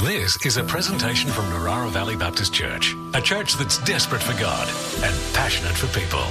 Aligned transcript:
This 0.00 0.36
is 0.44 0.58
a 0.58 0.62
presentation 0.62 1.30
from 1.30 1.46
Narara 1.46 1.88
Valley 1.88 2.16
Baptist 2.16 2.52
Church, 2.52 2.94
a 3.14 3.20
church 3.22 3.54
that's 3.54 3.78
desperate 3.78 4.22
for 4.22 4.38
God 4.38 4.68
and 5.02 5.34
passionate 5.34 5.72
for 5.72 5.86
people. 5.98 6.22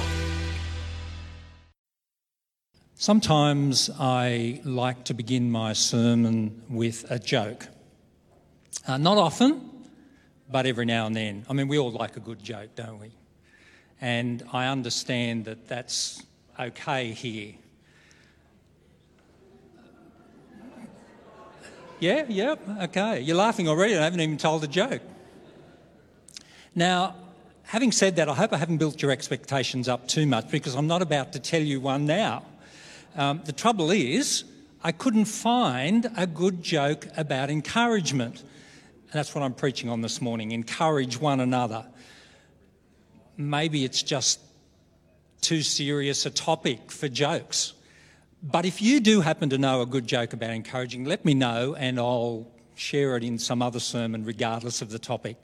Sometimes 2.94 3.90
I 3.98 4.60
like 4.62 5.02
to 5.06 5.14
begin 5.14 5.50
my 5.50 5.72
sermon 5.72 6.62
with 6.68 7.10
a 7.10 7.18
joke. 7.18 7.66
Uh, 8.86 8.98
not 8.98 9.18
often, 9.18 9.68
but 10.48 10.64
every 10.64 10.84
now 10.86 11.06
and 11.06 11.16
then. 11.16 11.44
I 11.50 11.52
mean, 11.52 11.66
we 11.66 11.76
all 11.76 11.90
like 11.90 12.16
a 12.16 12.20
good 12.20 12.40
joke, 12.40 12.76
don't 12.76 13.00
we? 13.00 13.10
And 14.00 14.44
I 14.52 14.68
understand 14.68 15.46
that 15.46 15.66
that's 15.66 16.22
okay 16.56 17.10
here. 17.10 17.54
Yeah, 21.98 22.26
yep, 22.28 22.60
okay. 22.82 23.20
You're 23.20 23.36
laughing 23.36 23.68
already. 23.68 23.96
I 23.96 24.04
haven't 24.04 24.20
even 24.20 24.36
told 24.36 24.62
a 24.64 24.68
joke. 24.68 25.00
Now, 26.74 27.14
having 27.62 27.90
said 27.90 28.16
that, 28.16 28.28
I 28.28 28.34
hope 28.34 28.52
I 28.52 28.58
haven't 28.58 28.76
built 28.76 29.00
your 29.00 29.10
expectations 29.10 29.88
up 29.88 30.06
too 30.06 30.26
much 30.26 30.50
because 30.50 30.74
I'm 30.74 30.86
not 30.86 31.00
about 31.00 31.32
to 31.32 31.40
tell 31.40 31.62
you 31.62 31.80
one 31.80 32.04
now. 32.04 32.42
Um, 33.16 33.40
the 33.46 33.52
trouble 33.52 33.90
is, 33.90 34.44
I 34.84 34.92
couldn't 34.92 35.24
find 35.24 36.10
a 36.18 36.26
good 36.26 36.62
joke 36.62 37.08
about 37.16 37.48
encouragement. 37.48 38.40
And 38.40 39.12
that's 39.12 39.34
what 39.34 39.42
I'm 39.42 39.54
preaching 39.54 39.88
on 39.88 40.02
this 40.02 40.20
morning 40.20 40.52
encourage 40.52 41.18
one 41.18 41.40
another. 41.40 41.86
Maybe 43.38 43.86
it's 43.86 44.02
just 44.02 44.38
too 45.40 45.62
serious 45.62 46.26
a 46.26 46.30
topic 46.30 46.90
for 46.90 47.08
jokes. 47.08 47.72
But 48.42 48.64
if 48.64 48.82
you 48.82 49.00
do 49.00 49.20
happen 49.20 49.50
to 49.50 49.58
know 49.58 49.80
a 49.80 49.86
good 49.86 50.06
joke 50.06 50.32
about 50.32 50.50
encouraging, 50.50 51.04
let 51.04 51.24
me 51.24 51.34
know 51.34 51.74
and 51.74 51.98
I'll 51.98 52.46
share 52.74 53.16
it 53.16 53.24
in 53.24 53.38
some 53.38 53.62
other 53.62 53.80
sermon, 53.80 54.24
regardless 54.24 54.82
of 54.82 54.90
the 54.90 54.98
topic. 54.98 55.36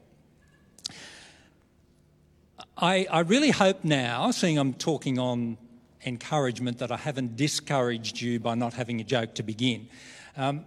I, 2.77 3.07
I 3.11 3.21
really 3.21 3.51
hope 3.51 3.85
now, 3.85 4.31
seeing 4.31 4.59
I'm 4.59 4.75
talking 4.75 5.19
on 5.19 5.57
encouragement, 6.05 6.79
that 6.79 6.91
I 6.91 6.97
haven't 6.97 7.37
discouraged 7.37 8.21
you 8.21 8.41
by 8.41 8.55
not 8.55 8.75
having 8.75 9.01
a 9.01 9.05
joke 9.05 9.35
to 9.37 9.43
begin. 9.43 9.89
Um, 10.37 10.65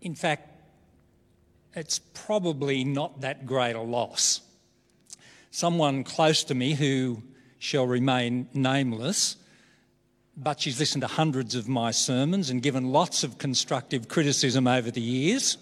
in 0.00 0.14
fact, 0.14 0.50
it's 1.74 1.98
probably 1.98 2.84
not 2.84 3.20
that 3.20 3.46
great 3.46 3.76
a 3.76 3.80
loss. 3.80 4.40
Someone 5.50 6.04
close 6.04 6.44
to 6.44 6.54
me 6.54 6.74
who 6.74 7.22
shall 7.58 7.86
remain 7.86 8.48
nameless 8.52 9.36
but 10.36 10.60
she's 10.60 10.78
listened 10.78 11.00
to 11.00 11.08
hundreds 11.08 11.54
of 11.54 11.66
my 11.66 11.90
sermons 11.90 12.50
and 12.50 12.62
given 12.62 12.92
lots 12.92 13.24
of 13.24 13.38
constructive 13.38 14.08
criticism 14.08 14.66
over 14.66 14.90
the 14.90 15.00
years, 15.00 15.56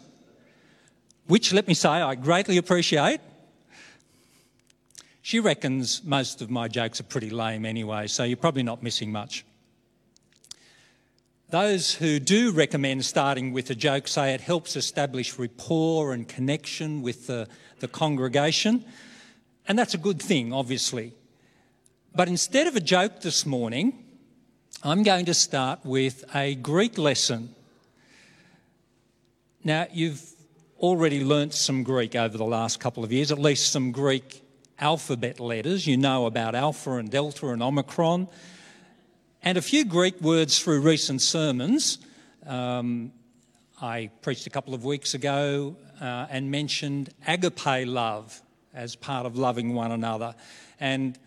which, 1.26 1.52
let 1.52 1.68
me 1.68 1.74
say, 1.74 1.88
I 1.88 2.16
greatly 2.16 2.56
appreciate. 2.56 3.20
She 5.22 5.40
reckons 5.40 6.02
most 6.04 6.42
of 6.42 6.50
my 6.50 6.68
jokes 6.68 7.00
are 7.00 7.04
pretty 7.04 7.30
lame 7.30 7.64
anyway, 7.64 8.08
so 8.08 8.24
you're 8.24 8.36
probably 8.36 8.64
not 8.64 8.82
missing 8.82 9.12
much. 9.12 9.44
Those 11.50 11.94
who 11.94 12.18
do 12.18 12.50
recommend 12.50 13.04
starting 13.04 13.52
with 13.52 13.70
a 13.70 13.74
joke 13.76 14.08
say 14.08 14.34
it 14.34 14.40
helps 14.40 14.74
establish 14.74 15.38
rapport 15.38 16.12
and 16.12 16.28
connection 16.28 17.00
with 17.00 17.28
the, 17.28 17.46
the 17.78 17.86
congregation, 17.86 18.84
and 19.68 19.78
that's 19.78 19.94
a 19.94 19.98
good 19.98 20.20
thing, 20.20 20.52
obviously. 20.52 21.14
But 22.14 22.28
instead 22.28 22.66
of 22.66 22.76
a 22.76 22.80
joke 22.80 23.20
this 23.20 23.46
morning, 23.46 24.03
I'm 24.86 25.02
going 25.02 25.24
to 25.24 25.34
start 25.34 25.80
with 25.82 26.26
a 26.34 26.56
Greek 26.56 26.98
lesson. 26.98 27.54
Now, 29.64 29.86
you've 29.90 30.22
already 30.78 31.24
learnt 31.24 31.54
some 31.54 31.84
Greek 31.84 32.14
over 32.14 32.36
the 32.36 32.44
last 32.44 32.80
couple 32.80 33.02
of 33.02 33.10
years, 33.10 33.32
at 33.32 33.38
least 33.38 33.72
some 33.72 33.92
Greek 33.92 34.42
alphabet 34.78 35.40
letters. 35.40 35.86
You 35.86 35.96
know 35.96 36.26
about 36.26 36.54
Alpha 36.54 36.96
and 36.96 37.10
Delta 37.10 37.48
and 37.48 37.62
Omicron, 37.62 38.28
and 39.42 39.56
a 39.56 39.62
few 39.62 39.86
Greek 39.86 40.20
words 40.20 40.58
through 40.58 40.82
recent 40.82 41.22
sermons. 41.22 41.96
Um, 42.46 43.10
I 43.80 44.10
preached 44.20 44.46
a 44.46 44.50
couple 44.50 44.74
of 44.74 44.84
weeks 44.84 45.14
ago 45.14 45.76
uh, 45.98 46.26
and 46.28 46.50
mentioned 46.50 47.08
agape 47.26 47.86
love 47.86 48.38
as 48.74 48.96
part 48.96 49.24
of 49.24 49.38
loving 49.38 49.72
one 49.72 49.92
another. 49.92 50.34
And 50.78 51.18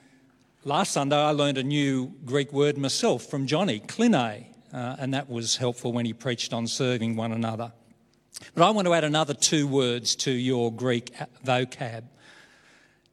Last 0.65 0.93
Sunday, 0.93 1.15
I 1.15 1.31
learned 1.31 1.59
a 1.59 1.63
new 1.63 2.13
Greek 2.25 2.51
word 2.51 2.79
myself 2.79 3.27
from 3.27 3.45
Johnny, 3.45 3.79
kline, 3.79 4.47
uh, 4.73 4.95
and 4.99 5.13
that 5.13 5.29
was 5.29 5.55
helpful 5.55 5.93
when 5.93 6.05
he 6.05 6.13
preached 6.13 6.51
on 6.51 6.65
serving 6.65 7.15
one 7.15 7.31
another. 7.31 7.71
But 8.55 8.65
I 8.65 8.71
want 8.71 8.87
to 8.87 8.93
add 8.95 9.03
another 9.03 9.35
two 9.35 9.67
words 9.67 10.15
to 10.17 10.31
your 10.31 10.73
Greek 10.73 11.13
vocab. 11.45 12.05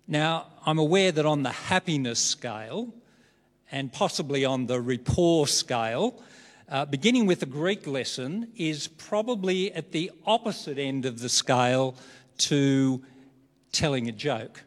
Now, 0.08 0.46
I'm 0.64 0.78
aware 0.78 1.12
that 1.12 1.26
on 1.26 1.42
the 1.42 1.50
happiness 1.50 2.18
scale 2.18 2.92
and 3.70 3.92
possibly 3.92 4.46
on 4.46 4.66
the 4.66 4.80
rapport 4.80 5.46
scale, 5.46 6.22
uh, 6.70 6.86
beginning 6.86 7.26
with 7.26 7.42
a 7.42 7.46
Greek 7.46 7.86
lesson 7.86 8.50
is 8.56 8.88
probably 8.88 9.70
at 9.74 9.92
the 9.92 10.10
opposite 10.26 10.78
end 10.78 11.04
of 11.04 11.20
the 11.20 11.28
scale 11.28 11.94
to 12.38 13.04
telling 13.70 14.08
a 14.08 14.12
joke. 14.12 14.64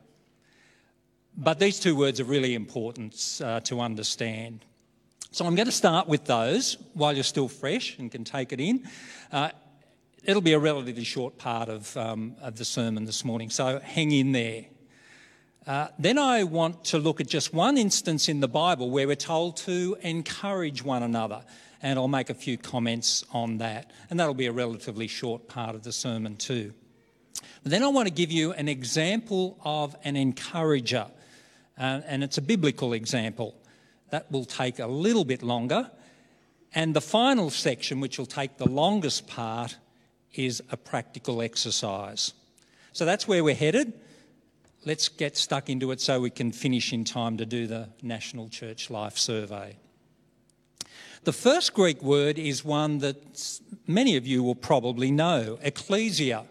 But 1.37 1.59
these 1.59 1.79
two 1.79 1.95
words 1.95 2.19
are 2.19 2.23
really 2.23 2.55
important 2.55 3.41
uh, 3.43 3.59
to 3.61 3.79
understand. 3.79 4.65
So 5.29 5.45
I'm 5.45 5.53
going 5.53 5.67
to 5.67 5.71
start 5.71 6.07
with 6.07 6.25
those 6.25 6.77
while 6.93 7.13
you're 7.13 7.23
still 7.23 7.47
fresh 7.47 7.95
and 7.99 8.11
can 8.11 8.23
take 8.23 8.51
it 8.51 8.59
in. 8.59 8.89
Uh, 9.31 9.49
it'll 10.23 10.41
be 10.41 10.53
a 10.53 10.59
relatively 10.59 11.03
short 11.03 11.37
part 11.37 11.69
of, 11.69 11.95
um, 11.95 12.35
of 12.41 12.55
the 12.55 12.65
sermon 12.65 13.05
this 13.05 13.23
morning, 13.23 13.51
so 13.51 13.79
hang 13.79 14.11
in 14.11 14.31
there. 14.31 14.65
Uh, 15.67 15.89
then 15.99 16.17
I 16.17 16.43
want 16.43 16.85
to 16.85 16.97
look 16.97 17.21
at 17.21 17.27
just 17.27 17.53
one 17.53 17.77
instance 17.77 18.29
in 18.29 18.39
the 18.39 18.47
Bible 18.47 18.89
where 18.89 19.05
we're 19.05 19.15
told 19.15 19.57
to 19.57 19.95
encourage 20.01 20.83
one 20.83 21.03
another, 21.03 21.43
and 21.83 21.99
I'll 21.99 22.07
make 22.07 22.31
a 22.31 22.33
few 22.33 22.57
comments 22.57 23.23
on 23.31 23.59
that. 23.59 23.91
And 24.09 24.19
that'll 24.19 24.33
be 24.33 24.47
a 24.47 24.51
relatively 24.51 25.07
short 25.07 25.47
part 25.47 25.75
of 25.75 25.83
the 25.83 25.91
sermon, 25.91 26.37
too. 26.37 26.73
But 27.61 27.71
then 27.71 27.83
I 27.83 27.87
want 27.89 28.07
to 28.07 28.13
give 28.13 28.31
you 28.31 28.53
an 28.53 28.67
example 28.67 29.59
of 29.63 29.95
an 30.03 30.15
encourager 30.15 31.07
uh, 31.77 32.01
and 32.07 32.23
it's 32.23 32.37
a 32.37 32.41
biblical 32.41 32.93
example. 32.93 33.55
That 34.09 34.31
will 34.31 34.45
take 34.45 34.79
a 34.79 34.87
little 34.87 35.25
bit 35.25 35.43
longer. 35.43 35.91
And 36.73 36.95
the 36.95 37.01
final 37.01 37.49
section, 37.49 37.99
which 37.99 38.17
will 38.17 38.25
take 38.25 38.57
the 38.57 38.69
longest 38.69 39.27
part, 39.27 39.77
is 40.33 40.61
a 40.71 40.77
practical 40.77 41.41
exercise. 41.41 42.33
So 42.93 43.05
that's 43.05 43.27
where 43.27 43.43
we're 43.43 43.55
headed. 43.55 43.93
Let's 44.85 45.09
get 45.09 45.35
stuck 45.37 45.69
into 45.69 45.91
it 45.91 45.99
so 45.99 46.21
we 46.21 46.29
can 46.29 46.51
finish 46.51 46.93
in 46.93 47.03
time 47.03 47.37
to 47.37 47.45
do 47.45 47.67
the 47.67 47.89
National 48.01 48.47
Church 48.47 48.89
Life 48.89 49.17
Survey. 49.17 49.77
The 51.23 51.33
first 51.33 51.73
Greek 51.73 52.01
word 52.01 52.39
is 52.39 52.63
one 52.63 52.99
that 52.99 53.59
many 53.85 54.15
of 54.15 54.25
you 54.25 54.43
will 54.43 54.55
probably 54.55 55.11
know 55.11 55.59
ecclesia. 55.61 56.45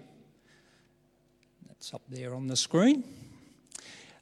That's 1.66 1.94
up 1.94 2.03
there 2.10 2.34
on 2.34 2.48
the 2.48 2.56
screen. 2.56 3.04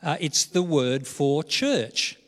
Uh, 0.04 0.19
it's 0.20 0.44
the 0.44 0.62
word 0.62 1.06
for 1.06 1.42
church. 1.42 2.19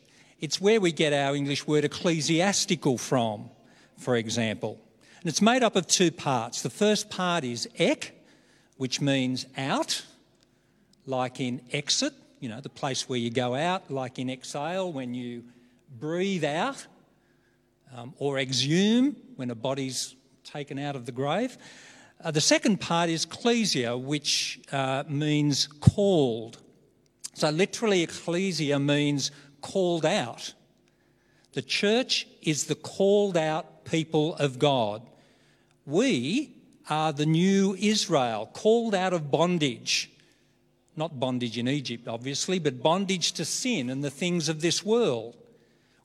It's 0.41 0.59
where 0.59 0.81
we 0.81 0.91
get 0.91 1.13
our 1.13 1.35
English 1.35 1.67
word 1.67 1.85
ecclesiastical 1.85 2.97
from, 2.97 3.51
for 3.99 4.15
example. 4.15 4.79
And 5.21 5.29
it's 5.29 5.43
made 5.43 5.61
up 5.61 5.75
of 5.75 5.85
two 5.85 6.09
parts. 6.09 6.63
The 6.63 6.71
first 6.71 7.11
part 7.11 7.43
is 7.43 7.69
ek, 7.77 8.15
which 8.77 8.99
means 8.99 9.45
out, 9.55 10.03
like 11.05 11.39
in 11.39 11.61
exit, 11.71 12.13
you 12.39 12.49
know, 12.49 12.61
the 12.61 12.69
place 12.69 13.07
where 13.07 13.19
you 13.19 13.29
go 13.29 13.53
out, 13.53 13.91
like 13.91 14.17
in 14.17 14.31
exhale, 14.31 14.91
when 14.91 15.13
you 15.13 15.43
breathe 15.99 16.45
out, 16.45 16.83
um, 17.95 18.15
or 18.17 18.39
exhume, 18.39 19.15
when 19.35 19.51
a 19.51 19.55
body's 19.55 20.15
taken 20.43 20.79
out 20.79 20.95
of 20.95 21.05
the 21.05 21.11
grave. 21.11 21.59
Uh, 22.23 22.31
the 22.31 22.41
second 22.41 22.81
part 22.81 23.11
is 23.11 23.25
ecclesia, 23.25 23.95
which 23.95 24.61
uh, 24.71 25.03
means 25.07 25.67
called 25.67 26.57
so, 27.37 27.51
literally, 27.51 28.01
ecclesia 28.01 28.79
means 28.79 29.29
called 29.61 30.07
out. 30.07 30.55
The 31.53 31.61
church 31.61 32.25
is 32.41 32.63
the 32.63 32.73
called 32.73 33.37
out 33.37 33.85
people 33.85 34.33
of 34.37 34.57
God. 34.57 35.03
We 35.85 36.55
are 36.89 37.13
the 37.13 37.27
new 37.27 37.75
Israel, 37.75 38.49
called 38.53 38.95
out 38.95 39.13
of 39.13 39.29
bondage. 39.29 40.09
Not 40.95 41.19
bondage 41.19 41.59
in 41.59 41.67
Egypt, 41.67 42.07
obviously, 42.07 42.57
but 42.57 42.81
bondage 42.81 43.33
to 43.33 43.45
sin 43.45 43.91
and 43.91 44.03
the 44.03 44.09
things 44.09 44.49
of 44.49 44.61
this 44.61 44.83
world. 44.83 45.37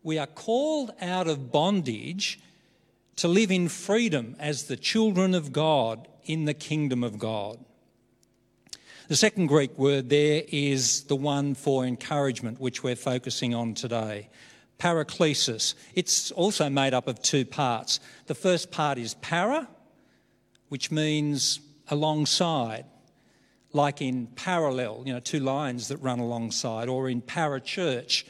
We 0.03 0.19
are 0.19 0.27
called 0.27 0.91
out 1.01 1.29
of 1.29 1.51
bondage 1.51 2.41
to 3.17 3.27
live 3.27 3.51
in 3.51 3.71
freedom 3.71 4.37
as 4.39 4.65
the 4.65 4.77
children 4.77 5.35
of 5.35 5.51
God 5.51 6.09
in 6.25 6.45
the 6.45 6.53
kingdom 6.53 7.03
of 7.03 7.19
God. 7.19 7.59
The 9.13 9.17
second 9.17 9.49
Greek 9.49 9.77
word 9.77 10.09
there 10.09 10.43
is 10.49 11.03
the 11.03 11.17
one 11.17 11.55
for 11.55 11.85
encouragement, 11.85 12.59
which 12.59 12.83
we're 12.83 12.97
focusing 12.97 13.55
on 13.55 13.75
today. 13.75 14.31
Paraklesis. 14.79 15.75
It's 15.95 16.31
also 16.31 16.71
made 16.71 16.95
up 16.95 17.07
of 17.07 17.21
two 17.21 17.45
parts. 17.45 18.01
The 18.25 18.35
first 18.35 18.71
part 18.71 18.97
is 18.97 19.13
para, 19.13 19.69
which 20.71 20.91
means 20.91 21.61
alongside, 21.89 22.87
like 23.75 24.01
in 24.01 24.29
parallel, 24.29 25.03
you 25.05 25.13
know, 25.13 25.21
two 25.21 25.41
lines 25.41 25.89
that 25.89 25.99
run 25.99 26.19
alongside, 26.19 26.89
or 26.89 27.11
in 27.11 27.21
parachurch, 27.21 28.25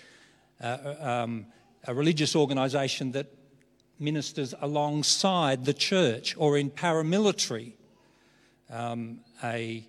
uh, 0.60 0.94
um, 0.98 1.46
a 1.86 1.94
religious 1.94 2.34
organisation 2.34 3.12
that 3.12 3.32
ministers 4.00 4.52
alongside 4.60 5.64
the 5.64 5.74
church, 5.74 6.34
or 6.36 6.58
in 6.58 6.70
paramilitary, 6.72 7.74
um, 8.68 9.20
a, 9.44 9.86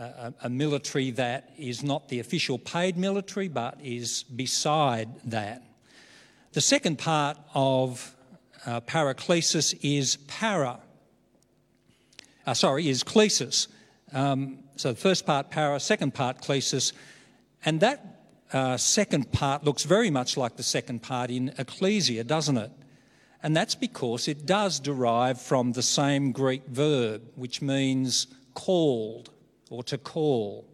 a, 0.00 0.34
a 0.44 0.50
military 0.50 1.10
that 1.12 1.52
is 1.58 1.82
not 1.82 2.08
the 2.08 2.20
official 2.20 2.58
paid 2.58 2.96
military 2.96 3.48
but 3.48 3.78
is 3.82 4.22
beside 4.22 5.08
that. 5.24 5.62
The 6.52 6.60
second 6.60 6.98
part 6.98 7.38
of 7.54 8.14
uh, 8.66 8.80
paraklesis 8.80 9.78
is 9.82 10.16
para. 10.26 10.80
Uh, 12.46 12.54
sorry, 12.54 12.88
is 12.88 13.04
klesis. 13.04 13.68
Um, 14.12 14.64
so 14.76 14.92
the 14.92 15.00
first 15.00 15.26
part 15.26 15.50
para, 15.50 15.78
second 15.78 16.14
part 16.14 16.40
klesis, 16.40 16.92
and 17.64 17.80
that 17.80 18.22
uh, 18.52 18.76
second 18.76 19.30
part 19.30 19.64
looks 19.64 19.84
very 19.84 20.10
much 20.10 20.36
like 20.36 20.56
the 20.56 20.62
second 20.62 21.02
part 21.02 21.30
in 21.30 21.52
ecclesia, 21.58 22.24
doesn't 22.24 22.56
it? 22.56 22.72
And 23.42 23.56
that's 23.56 23.74
because 23.74 24.28
it 24.28 24.44
does 24.44 24.80
derive 24.80 25.40
from 25.40 25.72
the 25.72 25.82
same 25.82 26.32
Greek 26.32 26.66
verb, 26.66 27.22
which 27.36 27.62
means 27.62 28.26
called 28.54 29.30
or 29.70 29.82
to 29.84 29.96
call. 29.96 30.66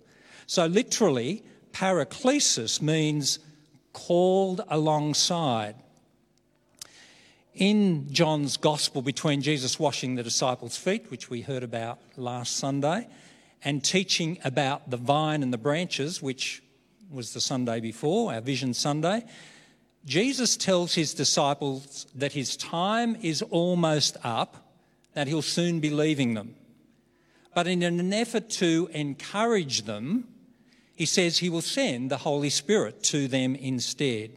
So 0.46 0.66
literally, 0.66 1.44
paraklesis 1.72 2.82
means 2.82 3.38
called 3.92 4.62
alongside. 4.68 5.76
In 7.54 8.12
John's 8.12 8.56
Gospel, 8.56 9.00
between 9.00 9.40
Jesus 9.40 9.78
washing 9.78 10.14
the 10.14 10.22
disciples' 10.22 10.76
feet, 10.76 11.10
which 11.10 11.30
we 11.30 11.40
heard 11.40 11.62
about 11.62 11.98
last 12.16 12.56
Sunday, 12.56 13.08
and 13.64 13.82
teaching 13.82 14.38
about 14.44 14.90
the 14.90 14.98
vine 14.98 15.42
and 15.42 15.52
the 15.52 15.58
branches, 15.58 16.20
which 16.20 16.62
was 17.10 17.32
the 17.32 17.40
Sunday 17.40 17.80
before, 17.80 18.32
our 18.32 18.40
Vision 18.40 18.74
Sunday, 18.74 19.24
Jesus 20.04 20.56
tells 20.56 20.94
his 20.94 21.14
disciples 21.14 22.06
that 22.14 22.32
his 22.32 22.56
time 22.56 23.16
is 23.22 23.42
almost 23.42 24.16
up, 24.22 24.72
that 25.14 25.26
he'll 25.26 25.42
soon 25.42 25.80
be 25.80 25.90
leaving 25.90 26.34
them. 26.34 26.54
But 27.56 27.66
in 27.66 27.82
an 27.82 28.12
effort 28.12 28.50
to 28.60 28.90
encourage 28.92 29.86
them, 29.86 30.28
he 30.94 31.06
says 31.06 31.38
he 31.38 31.48
will 31.48 31.62
send 31.62 32.10
the 32.10 32.18
Holy 32.18 32.50
Spirit 32.50 33.02
to 33.04 33.28
them 33.28 33.54
instead. 33.54 34.32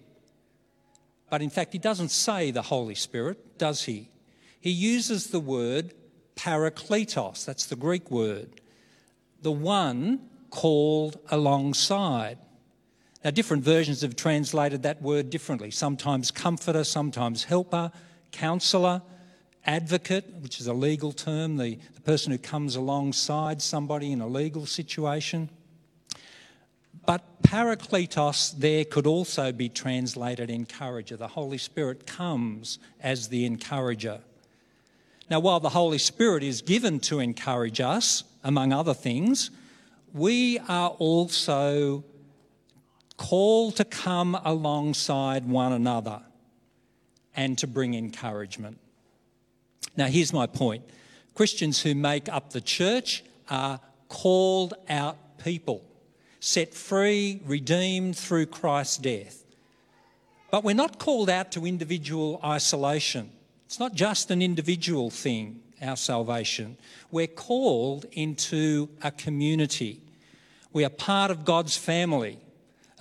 But 1.29 1.41
in 1.41 1.49
fact, 1.49 1.73
he 1.73 1.79
doesn't 1.79 2.11
say 2.11 2.51
the 2.51 2.61
Holy 2.61 2.95
Spirit, 2.95 3.57
does 3.57 3.83
he? 3.83 4.07
He 4.61 4.69
uses 4.69 5.27
the 5.27 5.41
word 5.41 5.93
parakletos, 6.37 7.43
that's 7.43 7.65
the 7.65 7.75
Greek 7.75 8.09
word, 8.09 8.61
the 9.41 9.51
one 9.51 10.21
called 10.49 11.19
alongside. 11.29 12.37
Now, 13.25 13.31
different 13.31 13.65
versions 13.65 13.99
have 13.99 14.15
translated 14.15 14.83
that 14.83 15.01
word 15.01 15.29
differently. 15.29 15.71
Sometimes 15.71 16.31
comforter, 16.31 16.85
sometimes 16.85 17.43
helper, 17.43 17.91
counsellor, 18.31 19.01
advocate, 19.65 20.25
which 20.41 20.59
is 20.59 20.67
a 20.67 20.73
legal 20.73 21.11
term, 21.11 21.57
the, 21.57 21.77
the 21.93 22.01
person 22.01 22.31
who 22.31 22.37
comes 22.37 22.75
alongside 22.75 23.61
somebody 23.61 24.11
in 24.11 24.21
a 24.21 24.27
legal 24.27 24.65
situation. 24.65 25.49
But 27.05 27.41
parakletos 27.43 28.57
there 28.57 28.85
could 28.85 29.07
also 29.07 29.51
be 29.51 29.69
translated 29.69 30.49
encourager. 30.49 31.17
The 31.17 31.27
Holy 31.27 31.57
Spirit 31.57 32.05
comes 32.05 32.79
as 33.01 33.29
the 33.29 33.45
encourager. 33.45 34.21
Now, 35.29 35.39
while 35.39 35.59
the 35.59 35.69
Holy 35.69 35.99
Spirit 35.99 36.43
is 36.43 36.61
given 36.61 36.99
to 37.01 37.19
encourage 37.19 37.79
us, 37.79 38.23
among 38.43 38.73
other 38.73 38.93
things, 38.93 39.51
we 40.13 40.59
are 40.67 40.89
also 40.89 42.03
called 43.17 43.75
to 43.75 43.85
come 43.85 44.39
alongside 44.43 45.47
one 45.47 45.73
another 45.73 46.21
and 47.35 47.57
to 47.57 47.67
bring 47.67 47.93
encouragement. 47.93 48.79
Now, 49.99 50.07
here's 50.07 50.31
my 50.31 50.47
point 50.47 50.85
Christians 51.35 51.81
who 51.81 51.93
make 51.93 52.29
up 52.29 52.53
the 52.53 52.61
church 52.61 53.21
are 53.49 53.81
called 54.07 54.73
out 54.87 55.17
people, 55.43 55.83
set 56.39 56.73
free, 56.73 57.41
redeemed 57.45 58.15
through 58.15 58.45
Christ's 58.45 58.97
death. 58.97 59.43
But 60.51 60.63
we're 60.63 60.73
not 60.73 60.99
called 60.99 61.29
out 61.29 61.51
to 61.51 61.65
individual 61.65 62.39
isolation. 62.45 63.29
It's 63.65 63.77
not 63.77 63.93
just 63.93 64.31
an 64.31 64.41
individual 64.41 65.09
thing, 65.09 65.59
our 65.81 65.97
salvation. 65.97 66.77
We're 67.11 67.27
called 67.27 68.05
into 68.13 68.87
a 69.03 69.11
community. 69.11 70.01
We 70.71 70.85
are 70.85 70.89
part 70.89 71.29
of 71.29 71.43
God's 71.43 71.75
family 71.75 72.39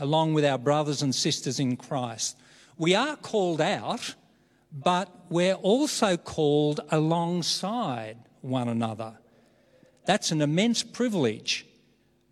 along 0.00 0.34
with 0.34 0.44
our 0.44 0.58
brothers 0.58 1.00
and 1.00 1.14
sisters 1.14 1.60
in 1.60 1.76
Christ. 1.76 2.36
We 2.76 2.96
are 2.96 3.14
called 3.14 3.60
out, 3.60 4.16
but 4.72 5.08
we're 5.28 5.54
also 5.54 6.16
called 6.16 6.80
alongside 6.90 8.18
one 8.40 8.68
another. 8.68 9.18
That's 10.06 10.30
an 10.30 10.40
immense 10.40 10.82
privilege, 10.82 11.66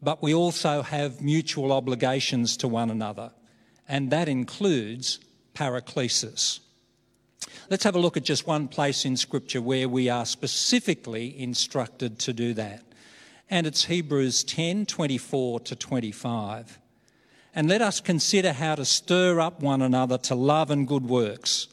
but 0.03 0.23
we 0.23 0.35
also 0.35 0.83
have 0.83 1.21
mutual 1.21 1.73
obligations 1.73 2.57
to 2.59 2.69
one 2.69 2.91
another, 2.91 3.33
and 3.89 4.11
that 4.11 4.29
includes 4.29 5.21
paraklesis. 5.55 6.61
Let's 7.69 7.85
have 7.85 7.97
a 7.97 8.01
look 8.01 8.17
at 8.17 8.25
just 8.25 8.47
one 8.47 8.69
place 8.69 9.05
in 9.05 9.17
Scripture 9.17 9.61
where 9.61 9.89
we 9.89 10.09
are 10.09 10.27
specifically 10.27 11.39
instructed 11.39 12.19
to 12.21 12.33
do 12.33 12.55
that. 12.55 12.83
And 13.49 13.67
it's 13.67 13.85
Hebrews 13.85 14.45
10 14.45 14.87
24 14.87 15.61
to 15.61 15.77
25 15.77 16.81
and 17.57 17.71
let 17.71 17.81
us 17.81 18.01
consider 18.01 18.53
how 18.53 18.75
to 18.75 18.85
stir 18.85 19.41
up 19.41 19.63
one 19.63 19.81
another 19.81 20.19
to 20.19 20.35
love 20.35 20.71
and 20.71 20.87
good 20.87 21.07
works, 21.09 21.69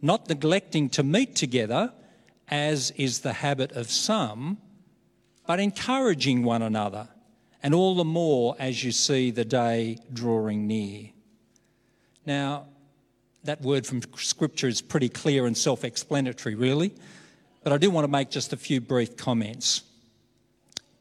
not 0.00 0.28
neglecting 0.28 0.88
to 0.90 1.02
meet 1.02 1.34
together, 1.34 1.92
as 2.48 2.90
is 2.92 3.20
the 3.20 3.32
habit 3.34 3.72
of 3.72 3.90
some, 3.90 4.58
but 5.46 5.60
encouraging 5.60 6.44
one 6.44 6.62
another, 6.62 7.08
and 7.62 7.74
all 7.74 7.94
the 7.94 8.04
more 8.04 8.54
as 8.58 8.84
you 8.84 8.92
see 8.92 9.30
the 9.30 9.44
day 9.44 9.98
drawing 10.12 10.66
near. 10.66 11.10
Now, 12.24 12.66
that 13.44 13.62
word 13.62 13.86
from 13.86 14.02
Scripture 14.16 14.68
is 14.68 14.82
pretty 14.82 15.08
clear 15.08 15.46
and 15.46 15.56
self 15.56 15.84
explanatory, 15.84 16.54
really, 16.54 16.92
but 17.62 17.72
I 17.72 17.78
do 17.78 17.90
want 17.90 18.04
to 18.04 18.10
make 18.10 18.30
just 18.30 18.52
a 18.52 18.56
few 18.56 18.80
brief 18.80 19.16
comments. 19.16 19.82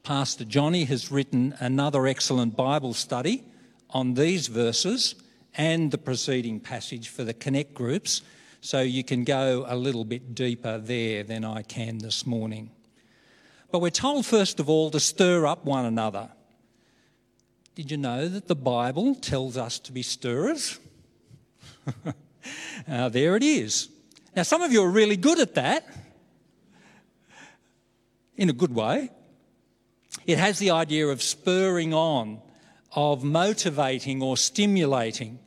Pastor 0.03 0.45
Johnny 0.45 0.85
has 0.85 1.11
written 1.11 1.53
another 1.59 2.07
excellent 2.07 2.55
Bible 2.55 2.93
study 2.93 3.43
on 3.89 4.13
these 4.13 4.47
verses 4.47 5.15
and 5.55 5.91
the 5.91 5.97
preceding 5.97 6.61
passage 6.61 7.09
for 7.09 7.25
the 7.25 7.33
Connect 7.33 7.73
groups, 7.73 8.21
so 8.61 8.81
you 8.81 9.03
can 9.03 9.23
go 9.23 9.65
a 9.67 9.75
little 9.75 10.05
bit 10.05 10.35
deeper 10.35 10.77
there 10.77 11.23
than 11.23 11.45
I 11.45 11.61
can 11.61 11.99
this 11.99 12.25
morning. 12.25 12.71
But 13.71 13.79
we're 13.79 13.89
told, 13.89 14.25
first 14.25 14.59
of 14.59 14.69
all, 14.69 14.89
to 14.91 14.99
stir 14.99 15.45
up 15.45 15.65
one 15.65 15.85
another. 15.85 16.29
Did 17.75 17.91
you 17.91 17.97
know 17.97 18.27
that 18.27 18.47
the 18.47 18.55
Bible 18.55 19.13
tells 19.15 19.57
us 19.57 19.77
to 19.79 19.91
be 19.91 20.01
stirrers? 20.01 20.79
uh, 22.87 23.09
there 23.09 23.35
it 23.35 23.43
is. 23.43 23.89
Now, 24.35 24.43
some 24.43 24.61
of 24.61 24.71
you 24.71 24.83
are 24.83 24.89
really 24.89 25.17
good 25.17 25.39
at 25.39 25.55
that, 25.55 25.85
in 28.35 28.49
a 28.49 28.53
good 28.53 28.73
way. 28.73 29.09
It 30.25 30.37
has 30.37 30.59
the 30.59 30.71
idea 30.71 31.07
of 31.07 31.21
spurring 31.21 31.93
on 31.93 32.41
of 32.95 33.23
motivating 33.23 34.21
or 34.21 34.37
stimulating, 34.37 35.39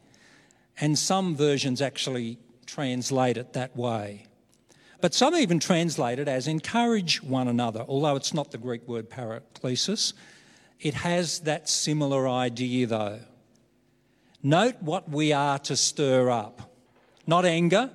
and 0.80 0.98
some 0.98 1.34
versions 1.34 1.82
actually 1.82 2.38
translate 2.70 3.36
it 3.36 3.52
that 3.52 3.76
way. 3.76 4.26
But 5.00 5.14
some 5.14 5.34
even 5.34 5.60
translate 5.60 6.18
it 6.18 6.28
as 6.28 6.46
encourage 6.46 7.22
one 7.22 7.48
another, 7.48 7.84
although 7.88 8.16
it's 8.16 8.34
not 8.34 8.50
the 8.50 8.58
Greek 8.58 8.86
word 8.86 9.08
paraklesis. 9.08 10.12
It 10.78 10.94
has 10.94 11.40
that 11.40 11.68
similar 11.68 12.28
idea 12.28 12.86
though. 12.86 13.20
Note 14.42 14.76
what 14.80 15.08
we 15.08 15.32
are 15.32 15.58
to 15.60 15.76
stir 15.76 16.30
up 16.30 16.70
not 17.26 17.44
anger, 17.44 17.90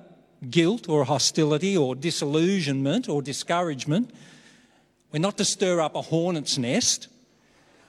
guilt, 0.48 0.88
or 0.88 1.04
hostility, 1.04 1.76
or 1.76 1.94
disillusionment, 1.94 3.08
or 3.08 3.20
discouragement. 3.20 4.10
We're 5.12 5.18
not 5.18 5.36
to 5.38 5.44
stir 5.44 5.80
up 5.80 5.94
a 5.94 6.00
hornet's 6.00 6.56
nest 6.56 7.08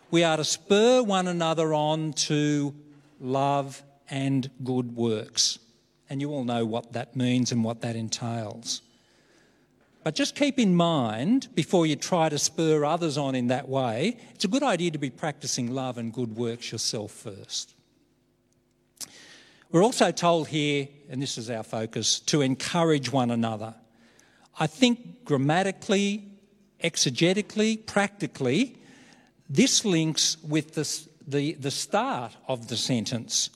we 0.10 0.24
are 0.24 0.38
to 0.38 0.44
spur 0.44 1.04
one 1.04 1.28
another 1.28 1.74
on 1.74 2.14
to 2.14 2.74
love 3.20 3.84
and 4.10 4.50
good 4.64 4.96
works. 4.96 5.60
And 6.10 6.22
you 6.22 6.32
all 6.32 6.44
know 6.44 6.66
what 6.66 6.94
that 6.94 7.16
means 7.16 7.52
and 7.52 7.64
what 7.64 7.82
that 7.82 7.96
entails. 7.96 8.82
But 10.04 10.16
just 10.16 10.36
keep 10.36 10.58
in 10.58 10.76
mind, 10.76 11.50
before 11.54 11.86
you 11.86 11.98
try 11.98 12.30
to 12.30 12.40
spur 12.40 12.86
others 12.86 13.18
on 13.18 13.36
in 13.36 13.48
that 13.48 13.68
way, 13.68 14.18
it's 14.34 14.46
a 14.46 14.48
good 14.48 14.64
idea 14.64 14.92
to 14.92 14.98
be 14.98 15.10
practicing 15.10 15.74
love 15.74 15.98
and 15.98 16.14
good 16.14 16.38
works 16.38 16.72
yourself 16.72 17.12
first. 17.12 17.74
We're 19.70 19.84
also 19.84 20.12
told 20.12 20.48
here, 20.48 20.88
and 21.10 21.22
this 21.22 21.38
is 21.38 21.50
our 21.50 21.64
focus, 21.64 22.22
to 22.22 22.42
encourage 22.42 23.12
one 23.12 23.32
another. 23.32 23.76
I 24.58 24.68
think 24.68 25.26
grammatically 25.26 26.24
exegetically, 26.84 27.86
practically, 27.86 28.78
this 29.50 29.86
links 29.86 30.38
with 30.44 30.74
the, 30.74 31.08
the, 31.28 31.54
the 31.54 31.72
start 31.72 32.36
of 32.48 32.68
the 32.68 32.78
sentence. 32.78 33.50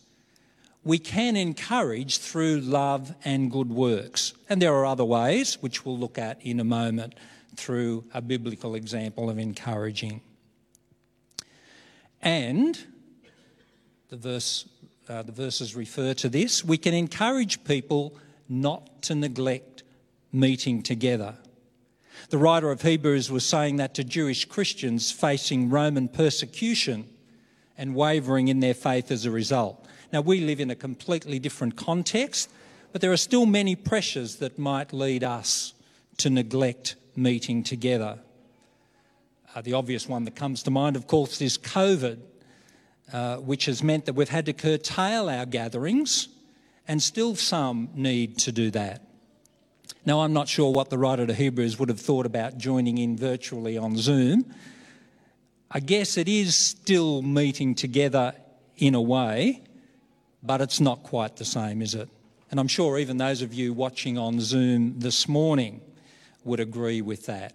We 0.83 0.97
can 0.97 1.35
encourage 1.35 2.17
through 2.17 2.61
love 2.61 3.13
and 3.23 3.51
good 3.51 3.69
works. 3.69 4.33
And 4.49 4.61
there 4.61 4.73
are 4.73 4.85
other 4.85 5.05
ways, 5.05 5.61
which 5.61 5.85
we'll 5.85 5.97
look 5.97 6.17
at 6.17 6.41
in 6.41 6.59
a 6.59 6.63
moment, 6.63 7.13
through 7.55 8.05
a 8.13 8.21
biblical 8.21 8.75
example 8.75 9.29
of 9.29 9.37
encouraging. 9.37 10.21
And 12.21 12.79
the, 14.09 14.17
verse, 14.17 14.67
uh, 15.07 15.21
the 15.23 15.31
verses 15.31 15.75
refer 15.75 16.13
to 16.15 16.29
this 16.29 16.63
we 16.63 16.77
can 16.77 16.93
encourage 16.93 17.63
people 17.63 18.17
not 18.49 19.01
to 19.03 19.15
neglect 19.15 19.83
meeting 20.31 20.83
together. 20.83 21.35
The 22.29 22.37
writer 22.37 22.71
of 22.71 22.81
Hebrews 22.81 23.31
was 23.31 23.45
saying 23.45 23.77
that 23.77 23.93
to 23.95 24.03
Jewish 24.03 24.45
Christians 24.45 25.11
facing 25.11 25.69
Roman 25.69 26.07
persecution 26.07 27.09
and 27.77 27.95
wavering 27.95 28.47
in 28.47 28.59
their 28.59 28.73
faith 28.73 29.11
as 29.11 29.25
a 29.25 29.31
result. 29.31 29.85
Now, 30.11 30.21
we 30.21 30.41
live 30.41 30.59
in 30.59 30.69
a 30.69 30.75
completely 30.75 31.39
different 31.39 31.75
context, 31.77 32.49
but 32.91 33.01
there 33.01 33.11
are 33.11 33.17
still 33.17 33.45
many 33.45 33.75
pressures 33.75 34.37
that 34.37 34.59
might 34.59 34.91
lead 34.91 35.23
us 35.23 35.73
to 36.17 36.29
neglect 36.29 36.95
meeting 37.15 37.63
together. 37.63 38.19
Uh, 39.55 39.61
the 39.61 39.73
obvious 39.73 40.07
one 40.07 40.25
that 40.25 40.35
comes 40.35 40.63
to 40.63 40.71
mind, 40.71 40.95
of 40.95 41.07
course, 41.07 41.41
is 41.41 41.57
COVID, 41.57 42.19
uh, 43.13 43.37
which 43.37 43.65
has 43.65 43.83
meant 43.83 44.05
that 44.05 44.13
we've 44.13 44.29
had 44.29 44.45
to 44.45 44.53
curtail 44.53 45.29
our 45.29 45.45
gatherings, 45.45 46.27
and 46.87 47.01
still 47.01 47.35
some 47.35 47.89
need 47.93 48.37
to 48.39 48.51
do 48.51 48.71
that. 48.71 49.07
Now, 50.05 50.21
I'm 50.21 50.33
not 50.33 50.47
sure 50.47 50.73
what 50.73 50.89
the 50.89 50.97
writer 50.97 51.27
to 51.27 51.33
Hebrews 51.33 51.77
would 51.79 51.89
have 51.89 51.99
thought 51.99 52.25
about 52.25 52.57
joining 52.57 52.97
in 52.97 53.17
virtually 53.17 53.77
on 53.77 53.97
Zoom. 53.97 54.53
I 55.69 55.79
guess 55.79 56.17
it 56.17 56.27
is 56.27 56.55
still 56.55 57.21
meeting 57.21 57.75
together 57.75 58.33
in 58.77 58.95
a 58.95 59.01
way, 59.01 59.61
but 60.43 60.61
it's 60.61 60.79
not 60.79 61.03
quite 61.03 61.37
the 61.37 61.45
same, 61.45 61.81
is 61.81 61.95
it? 61.95 62.09
And 62.49 62.59
I'm 62.59 62.67
sure 62.67 62.97
even 62.97 63.17
those 63.17 63.41
of 63.41 63.53
you 63.53 63.73
watching 63.73 64.17
on 64.17 64.39
Zoom 64.41 64.99
this 64.99 65.27
morning 65.27 65.81
would 66.43 66.59
agree 66.59 67.01
with 67.01 67.25
that. 67.27 67.53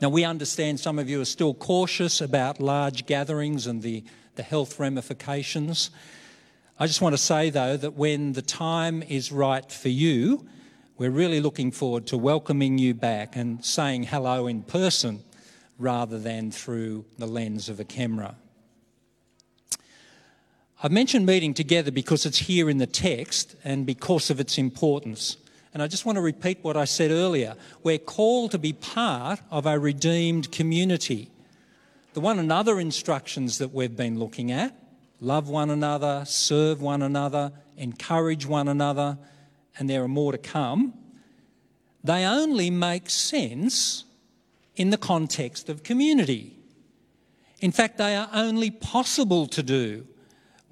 Now, 0.00 0.08
we 0.08 0.24
understand 0.24 0.80
some 0.80 0.98
of 0.98 1.08
you 1.08 1.20
are 1.20 1.26
still 1.26 1.54
cautious 1.54 2.20
about 2.20 2.60
large 2.60 3.06
gatherings 3.06 3.66
and 3.66 3.82
the, 3.82 4.04
the 4.34 4.42
health 4.42 4.78
ramifications. 4.78 5.90
I 6.78 6.86
just 6.86 7.00
want 7.00 7.14
to 7.14 7.22
say, 7.22 7.50
though, 7.50 7.76
that 7.76 7.94
when 7.94 8.32
the 8.32 8.42
time 8.42 9.02
is 9.02 9.32
right 9.32 9.70
for 9.70 9.88
you, 9.88 10.46
we're 10.98 11.10
really 11.10 11.40
looking 11.40 11.70
forward 11.70 12.06
to 12.08 12.18
welcoming 12.18 12.78
you 12.78 12.92
back 12.94 13.36
and 13.36 13.64
saying 13.64 14.04
hello 14.04 14.46
in 14.46 14.62
person 14.62 15.22
rather 15.78 16.18
than 16.18 16.50
through 16.50 17.04
the 17.18 17.26
lens 17.26 17.68
of 17.68 17.80
a 17.80 17.84
camera. 17.84 18.36
I've 20.82 20.92
mentioned 20.92 21.24
meeting 21.24 21.54
together 21.54 21.90
because 21.90 22.26
it's 22.26 22.38
here 22.38 22.68
in 22.68 22.76
the 22.76 22.86
text 22.86 23.56
and 23.64 23.86
because 23.86 24.28
of 24.28 24.40
its 24.40 24.58
importance. 24.58 25.38
And 25.72 25.82
I 25.82 25.86
just 25.86 26.04
want 26.04 26.16
to 26.16 26.22
repeat 26.22 26.58
what 26.62 26.76
I 26.76 26.84
said 26.84 27.10
earlier. 27.10 27.54
We're 27.82 27.98
called 27.98 28.50
to 28.50 28.58
be 28.58 28.74
part 28.74 29.40
of 29.50 29.64
a 29.64 29.78
redeemed 29.78 30.52
community. 30.52 31.30
The 32.12 32.20
one 32.20 32.38
another 32.38 32.78
instructions 32.78 33.56
that 33.58 33.72
we've 33.72 33.96
been 33.96 34.18
looking 34.18 34.52
at 34.52 34.74
love 35.18 35.48
one 35.48 35.70
another, 35.70 36.22
serve 36.26 36.82
one 36.82 37.00
another, 37.00 37.50
encourage 37.78 38.44
one 38.44 38.68
another, 38.68 39.16
and 39.78 39.88
there 39.88 40.02
are 40.02 40.08
more 40.08 40.32
to 40.32 40.38
come, 40.38 40.92
they 42.04 42.24
only 42.26 42.68
make 42.68 43.08
sense 43.08 44.04
in 44.76 44.90
the 44.90 44.98
context 44.98 45.70
of 45.70 45.82
community. 45.82 46.54
In 47.60 47.72
fact, 47.72 47.96
they 47.96 48.14
are 48.14 48.28
only 48.34 48.70
possible 48.70 49.46
to 49.46 49.62
do 49.62 50.06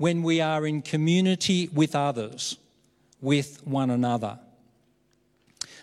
when 0.04 0.22
we 0.22 0.38
are 0.38 0.66
in 0.66 0.82
community 0.82 1.70
with 1.72 1.96
others, 1.96 2.58
with 3.22 3.66
one 3.66 3.88
another. 3.88 4.38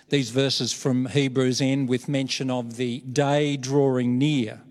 These 0.09 0.29
verses 0.29 0.71
from 0.71 1.07
Hebrews 1.07 1.59
end 1.59 1.89
with 1.89 2.07
mention 2.07 2.51
of 2.51 2.75
the 2.77 2.99
day 2.99 3.57
drawing 3.57 4.19
near. 4.19 4.61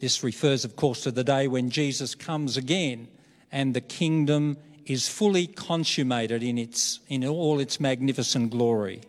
This 0.00 0.22
refers, 0.22 0.66
of 0.66 0.76
course, 0.76 1.00
to 1.04 1.10
the 1.10 1.24
day 1.24 1.48
when 1.48 1.70
Jesus 1.70 2.14
comes 2.14 2.58
again 2.58 3.08
and 3.50 3.72
the 3.72 3.80
kingdom 3.80 4.58
is 4.84 5.08
fully 5.08 5.46
consummated 5.46 6.42
in, 6.42 6.58
its, 6.58 7.00
in 7.08 7.24
all 7.24 7.60
its 7.60 7.80
magnificent 7.80 8.50
glory. 8.50 9.00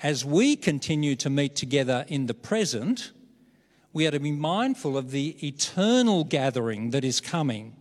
As 0.00 0.24
we 0.24 0.54
continue 0.54 1.16
to 1.16 1.28
meet 1.28 1.56
together 1.56 2.04
in 2.06 2.26
the 2.26 2.34
present, 2.34 3.10
we 3.92 4.06
are 4.06 4.12
to 4.12 4.20
be 4.20 4.30
mindful 4.30 4.96
of 4.96 5.10
the 5.10 5.30
eternal 5.44 6.22
gathering 6.22 6.90
that 6.90 7.04
is 7.04 7.20
coming. 7.20 7.74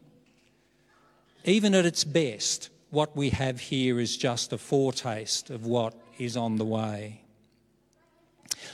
Even 1.48 1.74
at 1.74 1.86
its 1.86 2.04
best, 2.04 2.70
what 2.90 3.16
we 3.16 3.30
have 3.30 3.62
here 3.62 4.02
is 4.02 4.18
just 4.18 4.52
a 4.52 4.58
foretaste 4.58 5.50
of 5.50 5.66
what 5.66 5.96
is 6.20 6.36
on 6.36 6.58
the 6.58 6.66
way. 6.66 7.22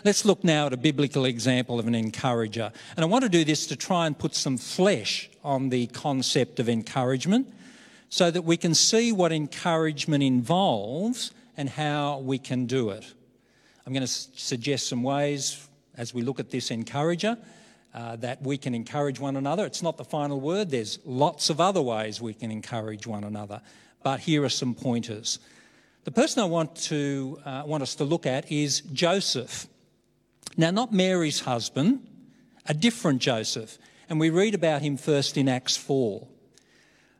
Let's 0.03 0.25
look 0.25 0.43
now 0.43 0.65
at 0.65 0.73
a 0.73 0.77
biblical 0.77 1.25
example 1.25 1.79
of 1.79 1.85
an 1.85 1.93
encourager. 1.93 2.71
And 2.95 3.05
I 3.05 3.07
want 3.07 3.23
to 3.25 3.29
do 3.29 3.45
this 3.45 3.67
to 3.67 3.75
try 3.75 4.07
and 4.07 4.17
put 4.17 4.33
some 4.33 4.57
flesh 4.57 5.29
on 5.43 5.69
the 5.69 5.85
concept 5.87 6.59
of 6.59 6.67
encouragement 6.67 7.53
so 8.09 8.31
that 8.31 8.41
we 8.41 8.57
can 8.57 8.73
see 8.73 9.11
what 9.11 9.31
encouragement 9.31 10.23
involves 10.23 11.31
and 11.55 11.69
how 11.69 12.19
we 12.19 12.39
can 12.39 12.65
do 12.65 12.89
it. 12.89 13.05
I'm 13.85 13.93
going 13.93 14.05
to 14.05 14.11
suggest 14.11 14.87
some 14.87 15.03
ways 15.03 15.67
as 15.95 16.11
we 16.11 16.23
look 16.23 16.39
at 16.39 16.49
this 16.49 16.71
encourager 16.71 17.37
uh, 17.93 18.15
that 18.17 18.41
we 18.41 18.57
can 18.57 18.73
encourage 18.73 19.19
one 19.19 19.35
another. 19.35 19.65
It's 19.65 19.83
not 19.83 19.97
the 19.97 20.03
final 20.03 20.39
word, 20.39 20.71
there's 20.71 20.99
lots 21.05 21.49
of 21.49 21.61
other 21.61 21.81
ways 21.81 22.19
we 22.19 22.33
can 22.33 22.51
encourage 22.51 23.05
one 23.05 23.23
another. 23.23 23.61
But 24.01 24.21
here 24.21 24.43
are 24.43 24.49
some 24.49 24.73
pointers. 24.73 25.39
The 26.03 26.11
person 26.11 26.43
I 26.43 26.47
want, 26.47 26.75
to, 26.87 27.39
uh, 27.45 27.63
want 27.65 27.83
us 27.83 27.95
to 27.95 28.03
look 28.03 28.25
at 28.25 28.51
is 28.51 28.81
Joseph. 28.81 29.67
Now, 30.57 30.71
not 30.71 30.91
Mary's 30.91 31.41
husband, 31.41 32.05
a 32.65 32.73
different 32.73 33.21
Joseph. 33.21 33.77
And 34.09 34.19
we 34.19 34.29
read 34.29 34.53
about 34.53 34.81
him 34.81 34.97
first 34.97 35.37
in 35.37 35.47
Acts 35.47 35.77
4. 35.77 36.27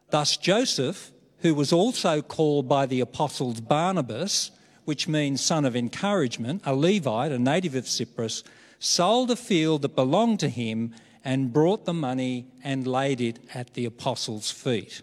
Thus, 0.10 0.38
Joseph, 0.38 1.12
who 1.40 1.56
was 1.56 1.72
also 1.72 2.22
called 2.22 2.68
by 2.68 2.86
the 2.86 3.00
apostles 3.00 3.62
Barnabas, 3.62 4.52
which 4.86 5.08
means 5.08 5.42
son 5.42 5.66
of 5.66 5.76
encouragement, 5.76 6.62
a 6.66 6.76
Levite, 6.76 7.32
a 7.32 7.40
native 7.40 7.76
of 7.76 7.88
Cyprus, 7.88 8.44
sold 8.84 9.32
a 9.32 9.36
field 9.36 9.82
that 9.82 9.96
belonged 9.96 10.42
to 10.42 10.50
him 10.50 10.94
and 11.24 11.54
brought 11.54 11.86
the 11.86 11.94
money 11.94 12.46
and 12.64 12.86
laid 12.86 13.22
it 13.22 13.40
at 13.54 13.74
the 13.76 13.86
apostles' 13.86 14.52
feet. 14.52 15.02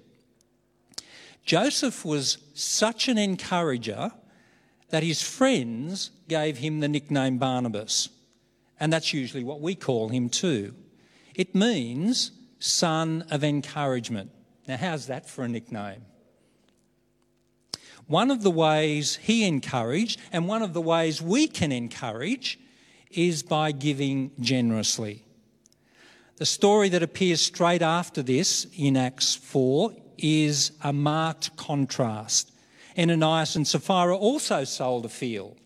Joseph 1.46 2.04
was 2.04 2.36
such 2.52 3.08
an 3.08 3.16
encourager 3.16 4.12
that 4.90 5.02
his 5.02 5.22
friends 5.22 6.10
gave 6.28 6.58
him 6.58 6.80
the 6.80 6.88
nickname 6.88 7.38
Barnabas. 7.38 8.10
And 8.78 8.92
that's 8.92 9.14
usually 9.14 9.44
what 9.44 9.62
we 9.62 9.74
call 9.74 10.10
him 10.10 10.28
too. 10.28 10.74
It 11.34 11.54
means 11.54 12.32
son 12.58 13.24
of 13.30 13.42
encouragement. 13.42 14.30
Now, 14.68 14.76
how's 14.76 15.06
that 15.06 15.26
for 15.26 15.42
a 15.42 15.48
nickname? 15.48 16.02
One 18.06 18.30
of 18.30 18.42
the 18.42 18.50
ways 18.50 19.16
he 19.16 19.44
encouraged, 19.44 20.20
and 20.32 20.46
one 20.46 20.62
of 20.62 20.74
the 20.74 20.82
ways 20.82 21.22
we 21.22 21.46
can 21.46 21.72
encourage, 21.72 22.58
is 23.10 23.42
by 23.42 23.72
giving 23.72 24.30
generously. 24.40 25.24
The 26.36 26.46
story 26.46 26.88
that 26.90 27.02
appears 27.02 27.40
straight 27.40 27.82
after 27.82 28.22
this 28.22 28.66
in 28.76 28.96
Acts 28.96 29.34
4 29.34 29.92
is 30.16 30.72
a 30.82 30.92
marked 30.92 31.56
contrast. 31.56 32.52
Ananias 32.98 33.56
and 33.56 33.66
Sapphira 33.66 34.16
also 34.16 34.64
sold 34.64 35.04
a 35.04 35.08
field, 35.08 35.56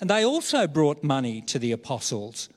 and 0.00 0.08
they 0.08 0.24
also 0.24 0.66
brought 0.66 1.02
money 1.02 1.40
to 1.42 1.58
the 1.58 1.72
apostles. 1.72 2.48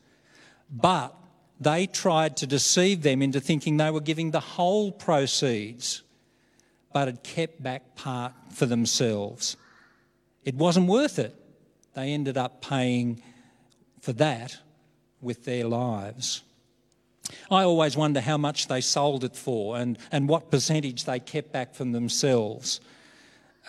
But 0.69 1.15
they 1.59 1.87
tried 1.87 2.37
to 2.37 2.47
deceive 2.47 3.03
them 3.03 3.21
into 3.21 3.39
thinking 3.39 3.77
they 3.77 3.91
were 3.91 4.01
giving 4.01 4.31
the 4.31 4.39
whole 4.39 4.91
proceeds, 4.91 6.03
but 6.91 7.07
had 7.07 7.23
kept 7.23 7.61
back 7.61 7.95
part 7.95 8.33
for 8.51 8.65
themselves. 8.65 9.57
It 10.45 10.55
wasn't 10.55 10.87
worth 10.87 11.19
it. 11.19 11.35
They 11.93 12.11
ended 12.11 12.37
up 12.37 12.61
paying 12.61 13.21
for 14.03 14.11
that 14.11 14.57
with 15.21 15.45
their 15.45 15.65
lives. 15.65 16.43
I 17.49 17.63
always 17.63 17.95
wonder 17.95 18.19
how 18.19 18.37
much 18.37 18.67
they 18.67 18.81
sold 18.81 19.23
it 19.23 19.33
for 19.33 19.77
and, 19.77 19.97
and 20.11 20.27
what 20.27 20.51
percentage 20.51 21.05
they 21.05 21.21
kept 21.21 21.53
back 21.53 21.73
from 21.73 21.93
themselves. 21.93 22.81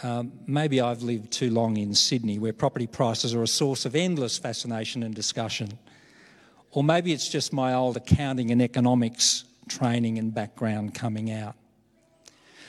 Um, 0.02 0.32
maybe 0.44 0.80
I've 0.80 1.04
lived 1.04 1.30
too 1.30 1.50
long 1.50 1.76
in 1.76 1.94
Sydney, 1.94 2.40
where 2.40 2.52
property 2.52 2.88
prices 2.88 3.32
are 3.32 3.44
a 3.44 3.46
source 3.46 3.84
of 3.84 3.94
endless 3.94 4.36
fascination 4.36 5.04
and 5.04 5.14
discussion. 5.14 5.78
Or 6.72 6.82
maybe 6.82 7.12
it's 7.12 7.28
just 7.28 7.52
my 7.52 7.72
old 7.72 7.96
accounting 7.96 8.50
and 8.50 8.60
economics 8.60 9.44
training 9.68 10.18
and 10.18 10.34
background 10.34 10.96
coming 10.96 11.30
out. 11.30 11.54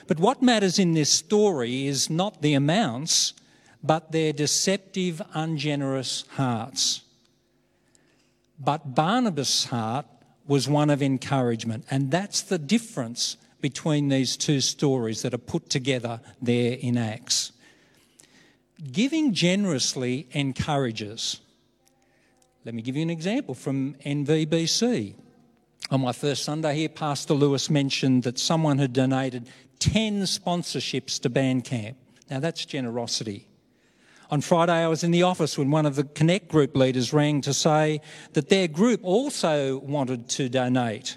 But 0.06 0.20
what 0.20 0.40
matters 0.40 0.78
in 0.78 0.94
this 0.94 1.10
story 1.10 1.88
is 1.88 2.08
not 2.08 2.42
the 2.42 2.54
amounts, 2.54 3.34
but 3.82 4.12
their 4.12 4.32
deceptive, 4.32 5.20
ungenerous 5.34 6.24
hearts. 6.36 7.02
But 8.58 8.94
Barnabas' 8.94 9.66
heart 9.66 10.06
was 10.46 10.68
one 10.68 10.90
of 10.90 11.02
encouragement. 11.02 11.84
And 11.90 12.10
that's 12.10 12.42
the 12.42 12.58
difference 12.58 13.36
between 13.60 14.08
these 14.08 14.36
two 14.36 14.60
stories 14.60 15.22
that 15.22 15.34
are 15.34 15.38
put 15.38 15.68
together 15.70 16.20
there 16.40 16.76
in 16.80 16.96
Acts. 16.96 17.52
Giving 18.92 19.32
generously 19.32 20.28
encourages. 20.32 21.40
Let 22.64 22.74
me 22.74 22.82
give 22.82 22.96
you 22.96 23.02
an 23.02 23.10
example 23.10 23.54
from 23.54 23.94
NVBC. 24.04 25.14
On 25.90 26.00
my 26.00 26.12
first 26.12 26.44
Sunday 26.44 26.74
here, 26.74 26.88
Pastor 26.88 27.34
Lewis 27.34 27.70
mentioned 27.70 28.24
that 28.24 28.38
someone 28.38 28.78
had 28.78 28.92
donated 28.92 29.48
10 29.78 30.22
sponsorships 30.22 31.20
to 31.20 31.30
band 31.30 31.64
camp. 31.64 31.96
Now 32.28 32.40
that's 32.40 32.64
generosity. 32.64 33.48
On 34.28 34.40
Friday, 34.40 34.72
I 34.72 34.88
was 34.88 35.04
in 35.04 35.12
the 35.12 35.22
office 35.22 35.56
when 35.56 35.70
one 35.70 35.86
of 35.86 35.94
the 35.94 36.02
Connect 36.02 36.48
group 36.48 36.76
leaders 36.76 37.12
rang 37.12 37.40
to 37.42 37.54
say 37.54 38.00
that 38.32 38.48
their 38.48 38.66
group 38.66 39.00
also 39.04 39.78
wanted 39.78 40.28
to 40.30 40.48
donate 40.48 41.16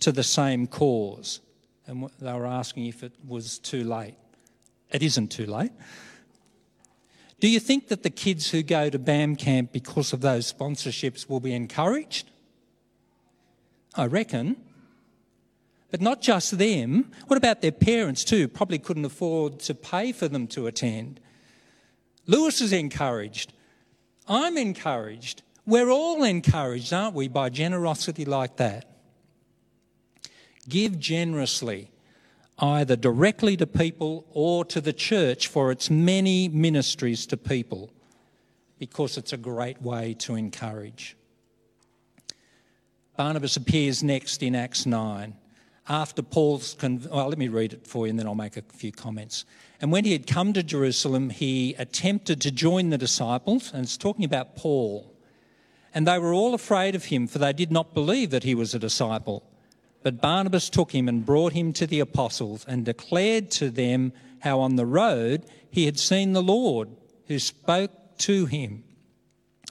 to 0.00 0.10
the 0.10 0.22
same 0.22 0.66
cause. 0.66 1.40
And 1.86 2.08
they 2.18 2.32
were 2.32 2.46
asking 2.46 2.86
if 2.86 3.02
it 3.02 3.12
was 3.26 3.58
too 3.58 3.84
late. 3.84 4.14
It 4.90 5.02
isn't 5.02 5.28
too 5.28 5.46
late. 5.46 5.72
Do 7.40 7.48
you 7.48 7.60
think 7.60 7.88
that 7.88 8.02
the 8.02 8.10
kids 8.10 8.50
who 8.50 8.62
go 8.62 8.88
to 8.88 8.98
BAM 8.98 9.36
camp 9.36 9.70
because 9.70 10.14
of 10.14 10.22
those 10.22 10.50
sponsorships 10.50 11.28
will 11.28 11.40
be 11.40 11.52
encouraged? 11.52 12.30
I 13.94 14.06
reckon. 14.06 14.56
But 15.90 16.00
not 16.00 16.22
just 16.22 16.56
them. 16.56 17.12
What 17.26 17.36
about 17.36 17.60
their 17.60 17.72
parents 17.72 18.24
too? 18.24 18.48
Probably 18.48 18.78
couldn't 18.78 19.04
afford 19.04 19.60
to 19.60 19.74
pay 19.74 20.12
for 20.12 20.28
them 20.28 20.46
to 20.48 20.66
attend. 20.66 21.20
Lewis 22.26 22.60
is 22.60 22.72
encouraged. 22.72 23.52
I'm 24.28 24.58
encouraged. 24.58 25.42
We're 25.64 25.90
all 25.90 26.22
encouraged, 26.24 26.92
aren't 26.92 27.14
we, 27.14 27.28
by 27.28 27.48
generosity 27.48 28.24
like 28.24 28.56
that? 28.56 28.88
Give 30.68 30.98
generously, 30.98 31.90
either 32.58 32.96
directly 32.96 33.56
to 33.56 33.66
people 33.66 34.26
or 34.30 34.64
to 34.66 34.80
the 34.80 34.92
church 34.92 35.46
for 35.46 35.70
its 35.70 35.90
many 35.90 36.48
ministries 36.48 37.26
to 37.26 37.36
people, 37.36 37.90
because 38.78 39.16
it's 39.16 39.32
a 39.32 39.36
great 39.36 39.80
way 39.80 40.14
to 40.14 40.34
encourage. 40.34 41.16
Barnabas 43.16 43.56
appears 43.56 44.02
next 44.02 44.42
in 44.42 44.54
Acts 44.54 44.84
9 44.84 45.34
after 45.88 46.22
Paul's. 46.22 46.74
Con- 46.74 47.06
well, 47.10 47.28
let 47.28 47.38
me 47.38 47.48
read 47.48 47.72
it 47.72 47.86
for 47.86 48.06
you 48.06 48.10
and 48.10 48.18
then 48.18 48.26
I'll 48.26 48.34
make 48.34 48.56
a 48.56 48.62
few 48.62 48.92
comments. 48.92 49.44
And 49.80 49.92
when 49.92 50.04
he 50.04 50.12
had 50.12 50.26
come 50.26 50.52
to 50.54 50.62
Jerusalem, 50.62 51.30
he 51.30 51.74
attempted 51.78 52.40
to 52.40 52.50
join 52.50 52.90
the 52.90 52.98
disciples, 52.98 53.72
and 53.72 53.84
it's 53.84 53.96
talking 53.96 54.24
about 54.24 54.56
Paul. 54.56 55.12
And 55.94 56.06
they 56.06 56.18
were 56.18 56.32
all 56.32 56.54
afraid 56.54 56.94
of 56.94 57.06
him, 57.06 57.26
for 57.26 57.38
they 57.38 57.52
did 57.52 57.70
not 57.70 57.94
believe 57.94 58.30
that 58.30 58.44
he 58.44 58.54
was 58.54 58.74
a 58.74 58.78
disciple. 58.78 59.42
But 60.02 60.20
Barnabas 60.20 60.70
took 60.70 60.92
him 60.92 61.08
and 61.08 61.26
brought 61.26 61.52
him 61.52 61.72
to 61.74 61.86
the 61.86 62.00
apostles 62.00 62.64
and 62.66 62.84
declared 62.84 63.50
to 63.52 63.70
them 63.70 64.12
how 64.40 64.60
on 64.60 64.76
the 64.76 64.86
road 64.86 65.44
he 65.70 65.84
had 65.84 65.98
seen 65.98 66.32
the 66.32 66.42
Lord 66.42 66.88
who 67.26 67.38
spoke 67.38 67.90
to 68.18 68.46
him, 68.46 68.84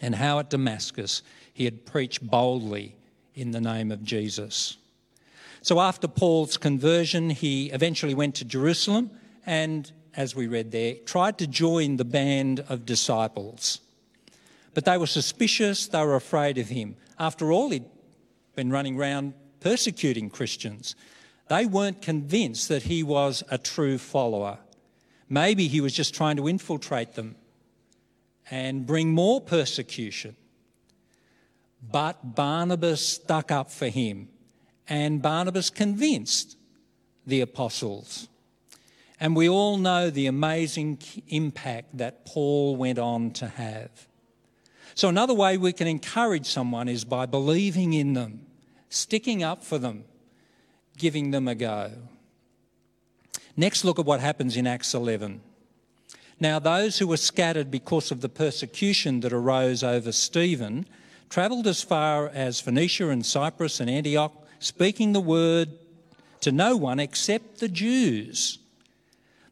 and 0.01 0.15
how 0.15 0.39
at 0.39 0.50
Damascus 0.50 1.24
he 1.53 1.65
had 1.65 1.85
preached 1.85 2.25
boldly 2.25 2.95
in 3.33 3.51
the 3.51 3.62
name 3.62 3.91
of 3.91 4.03
Jesus. 4.03 4.77
So 5.62 5.79
after 5.79 6.07
Paul's 6.07 6.57
conversion, 6.57 7.29
he 7.31 7.71
eventually 7.71 8.13
went 8.13 8.35
to 8.35 8.45
Jerusalem 8.45 9.09
and, 9.46 9.92
as 10.16 10.36
we 10.36 10.48
read 10.48 10.72
there, 10.72 10.96
tried 11.06 11.38
to 11.40 11.48
join 11.48 11.98
the 11.98 12.06
band 12.06 12.62
of 12.68 12.86
disciples. 12.86 13.80
But 14.74 14.86
they 14.86 14.98
were 14.98 15.08
suspicious, 15.08 15.88
they 15.88 16.04
were 16.04 16.16
afraid 16.16 16.58
of 16.58 16.70
him. 16.70 16.98
After 17.18 17.52
all, 17.52 17.70
he'd 17.70 17.86
been 18.56 18.72
running 18.72 18.98
around 18.98 19.34
persecuting 19.60 20.29
Christians. 20.29 20.96
They 21.48 21.66
weren't 21.66 22.01
convinced 22.01 22.70
that 22.70 22.84
he 22.84 23.03
was 23.03 23.44
a 23.50 23.58
true 23.58 23.98
follower. 23.98 24.60
Maybe 25.29 25.68
he 25.68 25.81
was 25.81 25.94
just 25.94 26.14
trying 26.14 26.38
to 26.38 26.48
infiltrate 26.48 27.14
them 27.14 27.36
and 28.51 28.86
bring 28.86 29.12
more 29.12 29.42
persecution. 29.42 30.36
But 31.92 32.36
Barnabas 32.36 33.08
stuck 33.08 33.51
up 33.51 33.72
for 33.72 33.88
him, 33.88 34.29
and 34.88 35.22
Barnabas 35.22 35.70
convinced 35.70 36.58
the 37.25 37.42
apostles. 37.42 38.27
And 39.20 39.36
we 39.36 39.48
all 39.48 39.78
know 39.78 40.10
the 40.10 40.28
amazing 40.28 41.00
impact 41.28 41.98
that 41.98 42.25
Paul 42.25 42.75
went 42.75 43.00
on 43.00 43.32
to 43.32 43.48
have. 43.48 44.08
So, 44.94 45.10
another 45.10 45.34
way 45.34 45.58
we 45.58 45.74
can 45.74 45.88
encourage 45.88 46.48
someone 46.48 46.88
is 46.88 47.04
by 47.04 47.25
believing 47.25 47.94
in 47.94 48.14
them, 48.14 48.46
sticking 48.90 49.44
up 49.44 49.64
for 49.64 49.78
them, 49.78 50.06
giving 50.98 51.32
them 51.32 51.48
a 51.48 51.56
go. 51.56 51.92
Next, 53.58 53.84
look 53.86 54.00
at 54.00 54.06
what 54.06 54.20
happens 54.20 54.58
in 54.58 54.68
Acts 54.68 54.94
11. 54.94 55.42
Now, 56.40 56.60
those 56.60 56.98
who 56.98 57.08
were 57.08 57.18
scattered 57.18 57.72
because 57.72 58.12
of 58.12 58.22
the 58.22 58.30
persecution 58.30 59.22
that 59.22 59.32
arose 59.32 59.84
over 59.84 60.12
Stephen 60.12 60.86
travelled 61.30 61.68
as 61.68 61.82
far 61.82 62.28
as 62.30 62.60
Phoenicia 62.60 63.10
and 63.10 63.25
Cyprus 63.25 63.80
and 63.80 63.90
Antioch, 63.90 64.34
speaking 64.60 65.14
the 65.14 65.22
word 65.22 65.72
to 66.42 66.51
no 66.51 66.75
one 66.75 67.00
except 67.00 67.60
the 67.60 67.70
Jews. 67.70 68.60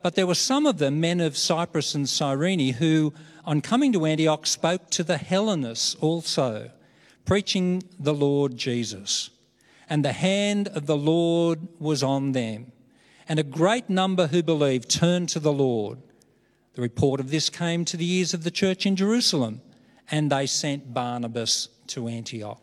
But 0.03 0.15
there 0.15 0.27
were 0.27 0.35
some 0.35 0.67
of 0.67 0.79
them, 0.79 0.99
men 0.99 1.21
of 1.21 1.37
Cyprus 1.37 1.95
and 1.95 2.07
Cyrene, 2.07 2.73
who, 2.73 3.13
on 3.45 3.61
coming 3.61 3.93
to 3.93 4.05
Antioch, 4.05 4.45
spoke 4.45 4.89
to 4.91 5.03
the 5.03 5.17
Hellenists 5.17 5.95
also, 5.95 6.71
preaching 7.25 7.83
the 7.97 8.13
Lord 8.13 8.57
Jesus. 8.57 9.29
And 9.89 10.03
the 10.03 10.11
hand 10.11 10.67
of 10.67 10.87
the 10.87 10.97
Lord 10.97 11.69
was 11.79 12.03
on 12.03 12.33
them. 12.33 12.73
And 13.29 13.39
a 13.39 13.43
great 13.43 13.89
number 13.89 14.27
who 14.27 14.43
believed 14.43 14.89
turned 14.89 15.29
to 15.29 15.39
the 15.39 15.53
Lord. 15.53 15.99
The 16.73 16.81
report 16.81 17.21
of 17.21 17.31
this 17.31 17.49
came 17.49 17.85
to 17.85 17.95
the 17.95 18.11
ears 18.11 18.33
of 18.33 18.43
the 18.43 18.51
church 18.51 18.85
in 18.85 18.97
Jerusalem, 18.97 19.61
and 20.11 20.29
they 20.29 20.47
sent 20.47 20.93
Barnabas 20.93 21.69
to 21.87 22.09
Antioch. 22.09 22.61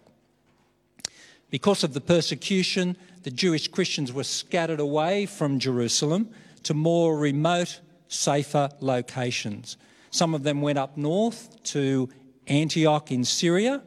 Because 1.48 1.83
of 1.85 1.94
the 1.94 2.03
persecution, 2.03 2.98
the 3.22 3.31
Jewish 3.31 3.68
Christians 3.68 4.12
were 4.12 4.24
scattered 4.24 4.81
away 4.81 5.24
from 5.24 5.59
Jerusalem 5.59 6.29
to 6.64 6.75
more 6.75 7.18
remote, 7.18 7.81
safer 8.09 8.68
locations. 8.81 9.77
Some 10.11 10.35
of 10.35 10.42
them 10.42 10.61
went 10.61 10.79
up 10.79 10.96
north 10.96 11.62
to 11.64 12.09
Antioch 12.46 13.11
in 13.12 13.25
Syria, 13.25 13.83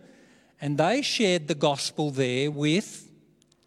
and 0.62 0.77
they 0.77 1.01
shared 1.01 1.47
the 1.47 1.55
gospel 1.55 2.12
there 2.12 2.49
with 2.49 3.09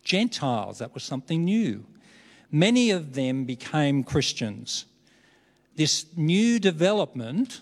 Gentiles. 0.05 0.79
That 0.79 0.95
was 0.95 1.03
something 1.03 1.45
new. 1.45 1.85
Many 2.51 2.91
of 2.91 3.15
them 3.15 3.45
became 3.45 4.03
Christians. 4.03 4.87
This 5.75 6.07
new 6.17 6.59
development 6.59 7.61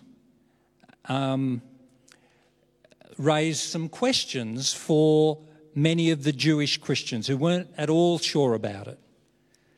um, 1.06 1.62
raised 3.18 3.62
some 3.62 3.88
questions 3.88 4.72
for 4.72 5.38
many 5.74 6.10
of 6.10 6.22
the 6.22 6.32
Jewish 6.32 6.78
Christians 6.78 7.26
who 7.26 7.36
weren't 7.36 7.68
at 7.76 7.90
all 7.90 8.18
sure 8.18 8.54
about 8.54 8.86
it. 8.86 8.98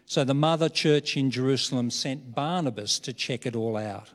So 0.07 0.23
the 0.23 0.35
mother 0.35 0.69
church 0.69 1.17
in 1.17 1.33
Jerusalem 1.33 1.91
sent 1.91 2.35
Barnabas 2.35 3.01
to 3.01 3.13
check 3.13 3.45
it 3.45 3.57
all 3.57 3.77
out. 3.77 4.11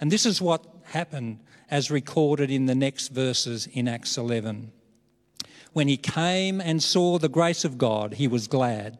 And 0.00 0.10
this 0.10 0.24
is 0.24 0.40
what 0.40 0.64
happened 0.84 1.38
as 1.70 1.90
recorded 1.90 2.50
in 2.50 2.64
the 2.66 2.74
next 2.74 3.08
verses 3.08 3.68
in 3.72 3.86
Acts 3.86 4.16
11. 4.16 4.72
When 5.74 5.88
he 5.88 5.98
came 5.98 6.60
and 6.60 6.82
saw 6.82 7.18
the 7.18 7.28
grace 7.28 7.64
of 7.64 7.76
God, 7.76 8.14
he 8.14 8.26
was 8.26 8.46
glad, 8.46 8.98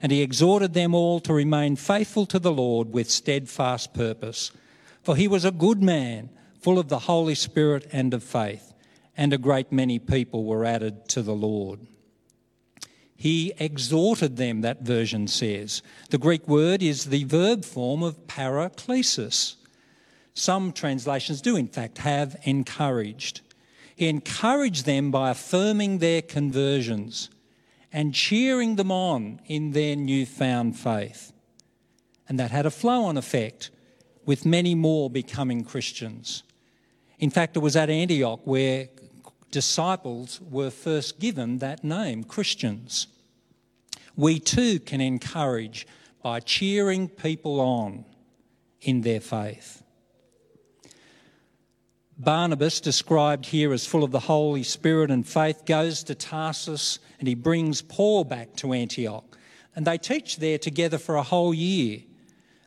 and 0.00 0.10
he 0.10 0.22
exhorted 0.22 0.72
them 0.72 0.94
all 0.94 1.20
to 1.20 1.34
remain 1.34 1.76
faithful 1.76 2.24
to 2.26 2.38
the 2.38 2.52
Lord 2.52 2.92
with 2.92 3.10
steadfast 3.10 3.92
purpose. 3.92 4.52
For 5.02 5.16
he 5.16 5.28
was 5.28 5.44
a 5.44 5.50
good 5.50 5.82
man, 5.82 6.30
full 6.60 6.78
of 6.78 6.88
the 6.88 7.00
Holy 7.00 7.34
Spirit 7.34 7.86
and 7.92 8.14
of 8.14 8.22
faith, 8.22 8.72
and 9.16 9.32
a 9.32 9.38
great 9.38 9.70
many 9.70 9.98
people 9.98 10.44
were 10.44 10.64
added 10.64 11.08
to 11.10 11.20
the 11.20 11.34
Lord. 11.34 11.80
He 13.16 13.52
exhorted 13.58 14.36
them, 14.36 14.62
that 14.62 14.82
version 14.82 15.28
says. 15.28 15.82
The 16.10 16.18
Greek 16.18 16.46
word 16.48 16.82
is 16.82 17.06
the 17.06 17.24
verb 17.24 17.64
form 17.64 18.02
of 18.02 18.26
paraklesis. 18.26 19.54
Some 20.34 20.72
translations 20.72 21.40
do, 21.40 21.56
in 21.56 21.68
fact, 21.68 21.98
have 21.98 22.36
encouraged. 22.42 23.40
He 23.94 24.08
encouraged 24.08 24.84
them 24.84 25.10
by 25.10 25.30
affirming 25.30 25.98
their 25.98 26.22
conversions 26.22 27.30
and 27.92 28.12
cheering 28.12 28.74
them 28.74 28.90
on 28.90 29.40
in 29.46 29.70
their 29.70 29.94
newfound 29.94 30.76
faith. 30.76 31.32
And 32.28 32.40
that 32.40 32.50
had 32.50 32.66
a 32.66 32.70
flow 32.70 33.04
on 33.04 33.16
effect, 33.16 33.70
with 34.26 34.44
many 34.44 34.74
more 34.74 35.08
becoming 35.08 35.62
Christians. 35.62 36.42
In 37.18 37.30
fact, 37.30 37.56
it 37.56 37.60
was 37.60 37.76
at 37.76 37.90
Antioch 37.90 38.40
where 38.44 38.88
disciples 39.50 40.40
were 40.40 40.70
first 40.70 41.20
given 41.20 41.58
that 41.58 41.84
name, 41.84 42.24
Christians. 42.24 43.06
We 44.16 44.38
too 44.38 44.78
can 44.80 45.00
encourage 45.00 45.86
by 46.22 46.40
cheering 46.40 47.08
people 47.08 47.60
on 47.60 48.04
in 48.80 49.02
their 49.02 49.20
faith. 49.20 49.82
Barnabas, 52.16 52.80
described 52.80 53.46
here 53.46 53.72
as 53.72 53.86
full 53.86 54.04
of 54.04 54.12
the 54.12 54.20
Holy 54.20 54.62
Spirit 54.62 55.10
and 55.10 55.26
faith, 55.26 55.64
goes 55.64 56.04
to 56.04 56.14
Tarsus 56.14 57.00
and 57.18 57.26
he 57.26 57.34
brings 57.34 57.82
Paul 57.82 58.24
back 58.24 58.54
to 58.56 58.72
Antioch. 58.72 59.36
And 59.74 59.84
they 59.84 59.98
teach 59.98 60.36
there 60.36 60.58
together 60.58 60.98
for 60.98 61.16
a 61.16 61.22
whole 61.22 61.52
year. 61.52 62.00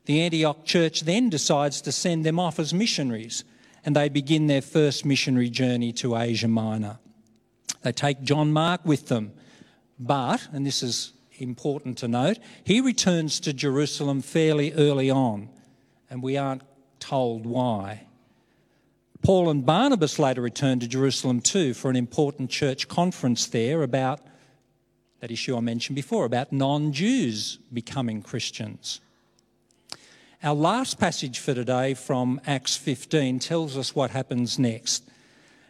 The 0.05 0.21
Antioch 0.21 0.65
church 0.65 1.01
then 1.01 1.29
decides 1.29 1.81
to 1.81 1.91
send 1.93 2.25
them 2.25 2.39
off 2.39 2.59
as 2.59 2.73
missionaries, 2.73 3.45
and 3.87 3.95
they 3.95 4.09
begin 4.09 4.47
their 4.47 4.61
first 4.61 5.05
missionary 5.05 5.49
journey 5.49 5.93
to 5.93 6.17
Asia 6.17 6.49
Minor. 6.49 6.99
They 7.83 7.93
take 7.93 8.21
John 8.21 8.51
Mark 8.51 8.81
with 8.83 9.07
them, 9.07 9.31
but, 9.97 10.45
and 10.51 10.65
this 10.65 10.83
is 10.83 11.13
important 11.39 11.97
to 11.99 12.09
note, 12.09 12.37
he 12.65 12.81
returns 12.81 13.39
to 13.39 13.53
Jerusalem 13.53 14.21
fairly 14.21 14.73
early 14.73 15.09
on, 15.09 15.47
and 16.09 16.21
we 16.21 16.35
aren't 16.35 16.63
told 16.99 17.45
why. 17.45 18.07
Paul 19.21 19.49
and 19.49 19.65
Barnabas 19.65 20.19
later 20.19 20.41
returned 20.41 20.81
to 20.81 20.87
Jerusalem 20.89 21.39
too 21.39 21.73
for 21.73 21.89
an 21.89 21.95
important 21.95 22.49
church 22.49 22.89
conference 22.89 23.45
there 23.45 23.83
about 23.83 24.19
that 25.21 25.31
issue 25.31 25.55
I 25.55 25.61
mentioned 25.61 25.95
before 25.95 26.25
about 26.25 26.51
non 26.51 26.91
Jews 26.91 27.57
becoming 27.71 28.21
Christians. 28.21 28.99
Our 30.43 30.53
last 30.53 30.99
passage 30.99 31.39
for 31.39 31.55
today 31.55 31.95
from 31.95 32.39
Acts 32.45 32.77
15 32.77 33.39
tells 33.39 33.75
us 33.75 33.95
what 33.95 34.11
happens 34.11 34.59
next. 34.59 35.03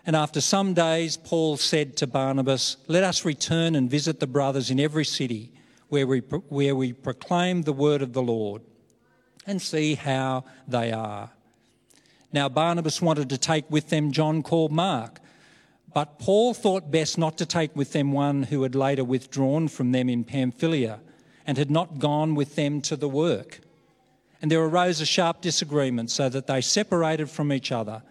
And 0.05 0.13
after 0.13 0.41
some 0.41 0.73
days, 0.73 1.15
Paul 1.15 1.55
said 1.55 1.95
to 1.97 2.07
Barnabas, 2.07 2.75
Let 2.87 3.05
us 3.05 3.23
return 3.23 3.75
and 3.75 3.89
visit 3.89 4.19
the 4.19 4.27
brothers 4.27 4.69
in 4.69 4.77
every 4.77 5.05
city 5.05 5.53
where 5.87 6.05
we, 6.05 6.19
where 6.19 6.75
we 6.75 6.91
proclaim 6.91 7.61
the 7.61 7.71
word 7.71 8.01
of 8.01 8.11
the 8.11 8.21
Lord 8.21 8.61
and 9.45 9.61
see 9.61 9.95
how 9.95 10.43
they 10.67 10.91
are. 10.91 11.29
Now, 12.33 12.49
Barnabas 12.49 13.01
wanted 13.01 13.29
to 13.29 13.37
take 13.37 13.71
with 13.71 13.87
them 13.87 14.11
John 14.11 14.43
called 14.43 14.73
Mark, 14.73 15.21
but 15.93 16.19
Paul 16.19 16.53
thought 16.53 16.91
best 16.91 17.17
not 17.17 17.37
to 17.37 17.45
take 17.45 17.73
with 17.73 17.93
them 17.93 18.11
one 18.11 18.43
who 18.43 18.63
had 18.63 18.75
later 18.75 19.05
withdrawn 19.05 19.69
from 19.69 19.93
them 19.93 20.09
in 20.09 20.25
Pamphylia 20.25 20.99
and 21.45 21.57
had 21.57 21.71
not 21.71 21.99
gone 21.99 22.35
with 22.35 22.55
them 22.55 22.81
to 22.81 22.97
the 22.97 23.07
work. 23.07 23.61
And 24.41 24.51
there 24.51 24.63
arose 24.63 25.01
a 25.01 25.05
sharp 25.05 25.41
disagreement, 25.41 26.11
so 26.11 26.29
that 26.29 26.47
they 26.47 26.61
separated 26.61 27.29
from 27.29 27.51
each 27.51 27.71
other. 27.71 28.03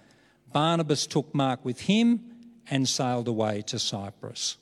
Barnabas 0.52 1.06
took 1.06 1.34
Mark 1.34 1.64
with 1.64 1.82
him 1.82 2.20
and 2.68 2.88
sailed 2.88 3.28
away 3.28 3.62
to 3.66 3.78
Cyprus. 3.78 4.56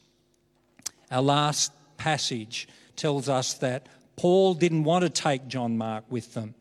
Our 1.11 1.23
last 1.23 1.73
passage 1.97 2.69
tells 2.97 3.29
us 3.29 3.55
that 3.55 3.87
Paul 4.17 4.55
didn't 4.55 4.85
want 4.85 5.03
to 5.05 5.09
take 5.11 5.49
John 5.49 5.77
Mark 5.77 6.05
with 6.11 6.35
them 6.35 6.55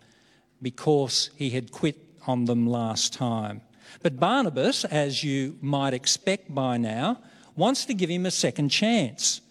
because 0.61 1.29
he 1.35 1.49
had 1.49 1.71
quit 1.71 1.97
on 2.25 2.45
them 2.45 2.67
last 2.67 3.13
time. 3.13 3.61
But 4.01 4.19
Barnabas, 4.19 4.85
as 4.85 5.23
you 5.23 5.57
might 5.61 5.93
expect 5.93 6.53
by 6.53 6.77
now, 6.77 7.19
wants 7.55 7.85
to 7.85 7.93
give 7.93 8.09
him 8.09 8.25
a 8.25 8.31
second 8.31 8.69
chance. 8.69 9.41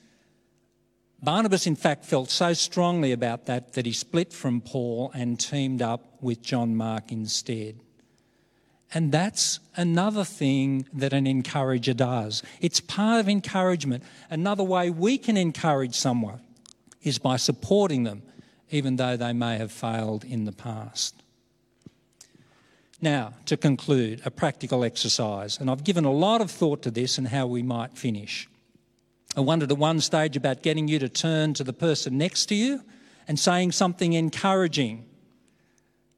Barnabas, 1.23 1.69
in 1.69 1.77
fact, 1.77 2.05
felt 2.05 2.31
so 2.31 2.53
strongly 2.53 3.13
about 3.13 3.47
that 3.47 3.75
that 3.75 3.87
he 3.87 3.93
split 3.93 4.33
from 4.33 4.61
Paul 4.61 5.13
and 5.15 5.39
teamed 5.39 5.81
up 5.81 6.21
with 6.21 6.43
John 6.43 6.75
Mark 6.75 7.13
instead. 7.13 7.79
And 8.93 9.13
that's 9.13 9.61
another 9.77 10.25
thing 10.25 10.87
that 10.93 11.13
an 11.13 11.27
encourager 11.27 11.95
does. 11.95 12.43
It's 12.61 12.81
part 12.81 13.21
of 13.21 13.29
encouragement. 13.29 14.03
Another 14.31 14.65
way 14.65 14.91
we 14.91 15.17
can 15.17 15.37
encourage 15.37 15.95
someone 15.95 16.41
is 17.03 17.19
by 17.19 17.37
supporting 17.37 18.03
them, 18.03 18.23
even 18.71 18.97
though 18.97 19.17
they 19.17 19.33
may 19.33 19.57
have 19.59 19.73
failed 19.73 20.25
in 20.25 20.45
the 20.45 20.53
past. 20.53 21.23
Now, 23.01 23.35
to 23.47 23.57
conclude, 23.57 24.23
a 24.25 24.31
practical 24.31 24.85
exercise, 24.85 25.59
and 25.59 25.71
I've 25.71 25.85
given 25.85 26.05
a 26.05 26.13
lot 26.13 26.41
of 26.41 26.51
thought 26.51 26.83
to 26.83 26.91
this 26.91 27.17
and 27.17 27.29
how 27.29 27.47
we 27.47 27.63
might 27.63 27.97
finish. 27.97 28.49
I 29.35 29.41
wondered 29.41 29.73
at 29.73 29.79
one 29.79 30.01
stage 30.01 30.37
about 30.37 30.63
getting 30.63 30.89
you 30.89 30.99
to 30.99 31.09
turn 31.09 31.55
to 31.55 31.65
the 31.65 31.73
person 31.73 32.19
next 32.19 32.47
to 32.47 32.55
you 32.55 32.83
and 33.27 33.39
saying 33.39 33.73
something 33.73 34.13
encouraging, 34.13 35.07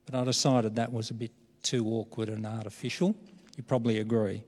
but 0.07 0.17
I 0.17 0.25
decided 0.25 0.77
that 0.77 0.93
was 0.93 1.11
a 1.11 1.15
bit 1.15 1.31
too 1.63 1.87
awkward 1.87 2.29
and 2.29 2.45
artificial. 2.45 3.15
You 3.57 3.63
probably 3.63 3.99
agree. 3.99 4.43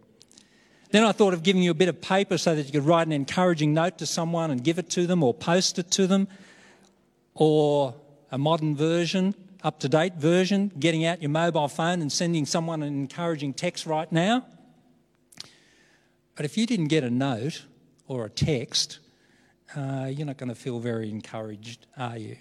Then 0.90 1.04
I 1.04 1.12
thought 1.12 1.32
of 1.32 1.44
giving 1.44 1.62
you 1.62 1.70
a 1.70 1.74
bit 1.74 1.88
of 1.88 2.00
paper 2.00 2.38
so 2.38 2.56
that 2.56 2.66
you 2.66 2.72
could 2.72 2.84
write 2.84 3.06
an 3.06 3.12
encouraging 3.12 3.72
note 3.72 3.98
to 3.98 4.06
someone 4.06 4.50
and 4.50 4.64
give 4.64 4.78
it 4.78 4.90
to 4.90 5.06
them 5.06 5.22
or 5.22 5.32
post 5.32 5.78
it 5.78 5.90
to 5.92 6.08
them, 6.08 6.26
or 7.34 7.94
a 8.32 8.38
modern 8.38 8.74
version 8.74 9.34
up 9.62 9.78
to 9.80 9.88
date 9.88 10.14
version, 10.14 10.72
getting 10.78 11.04
out 11.04 11.22
your 11.22 11.30
mobile 11.30 11.68
phone 11.68 12.02
and 12.02 12.10
sending 12.10 12.46
someone 12.46 12.82
an 12.82 12.88
encouraging 12.88 13.52
text 13.52 13.86
right 13.86 14.10
now. 14.10 14.44
But 16.34 16.44
if 16.44 16.56
you 16.56 16.66
didn't 16.66 16.88
get 16.88 17.04
a 17.04 17.10
note 17.10 17.64
or 18.08 18.24
a 18.24 18.30
text, 18.30 19.00
uh, 19.76 20.10
you're 20.10 20.26
not 20.26 20.36
going 20.36 20.48
to 20.48 20.54
feel 20.54 20.78
very 20.78 21.10
encouraged, 21.10 21.86
are 21.96 22.16
you? 22.16 22.36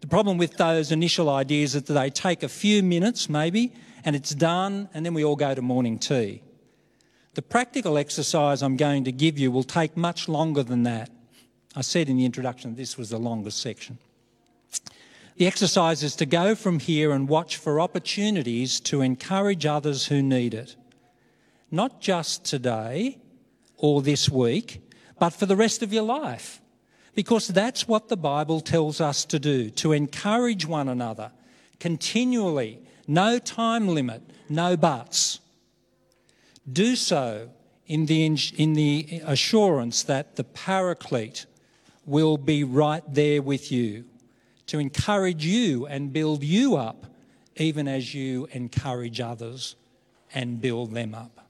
The 0.00 0.06
problem 0.06 0.38
with 0.38 0.56
those 0.56 0.92
initial 0.92 1.28
ideas 1.28 1.74
is 1.74 1.82
that 1.82 1.92
they 1.92 2.10
take 2.10 2.42
a 2.42 2.48
few 2.48 2.82
minutes, 2.82 3.28
maybe, 3.28 3.72
and 4.04 4.16
it's 4.16 4.34
done, 4.34 4.88
and 4.94 5.04
then 5.04 5.14
we 5.14 5.24
all 5.24 5.36
go 5.36 5.54
to 5.54 5.62
morning 5.62 5.98
tea. 5.98 6.42
The 7.34 7.42
practical 7.42 7.96
exercise 7.96 8.62
I'm 8.62 8.76
going 8.76 9.04
to 9.04 9.12
give 9.12 9.38
you 9.38 9.52
will 9.52 9.62
take 9.62 9.96
much 9.96 10.28
longer 10.28 10.62
than 10.62 10.82
that. 10.84 11.10
I 11.76 11.82
said 11.82 12.08
in 12.08 12.16
the 12.16 12.24
introduction 12.24 12.74
this 12.74 12.98
was 12.98 13.10
the 13.10 13.18
longest 13.18 13.60
section. 13.60 13.98
The 15.36 15.46
exercise 15.46 16.02
is 16.02 16.16
to 16.16 16.26
go 16.26 16.54
from 16.54 16.80
here 16.80 17.12
and 17.12 17.28
watch 17.28 17.56
for 17.56 17.80
opportunities 17.80 18.80
to 18.80 19.00
encourage 19.00 19.64
others 19.64 20.06
who 20.06 20.22
need 20.22 20.54
it. 20.54 20.76
Not 21.70 22.00
just 22.00 22.44
today 22.44 23.19
or 23.80 24.02
this 24.02 24.28
week, 24.28 24.82
but 25.18 25.30
for 25.30 25.46
the 25.46 25.56
rest 25.56 25.82
of 25.82 25.92
your 25.92 26.02
life. 26.02 26.60
Because 27.14 27.48
that's 27.48 27.88
what 27.88 28.08
the 28.08 28.16
Bible 28.16 28.60
tells 28.60 29.00
us 29.00 29.24
to 29.26 29.38
do 29.38 29.70
to 29.70 29.92
encourage 29.92 30.64
one 30.66 30.88
another 30.88 31.32
continually, 31.80 32.78
no 33.08 33.38
time 33.38 33.88
limit, 33.88 34.22
no 34.48 34.76
buts. 34.76 35.40
Do 36.70 36.94
so 36.94 37.48
in 37.86 38.06
the, 38.06 38.24
in 38.56 38.74
the 38.74 39.22
assurance 39.24 40.04
that 40.04 40.36
the 40.36 40.44
Paraclete 40.44 41.46
will 42.06 42.36
be 42.36 42.62
right 42.62 43.02
there 43.08 43.42
with 43.42 43.72
you 43.72 44.04
to 44.66 44.78
encourage 44.78 45.44
you 45.44 45.86
and 45.86 46.12
build 46.12 46.44
you 46.44 46.76
up, 46.76 47.06
even 47.56 47.88
as 47.88 48.14
you 48.14 48.46
encourage 48.52 49.20
others 49.20 49.74
and 50.32 50.60
build 50.60 50.92
them 50.92 51.14
up. 51.14 51.49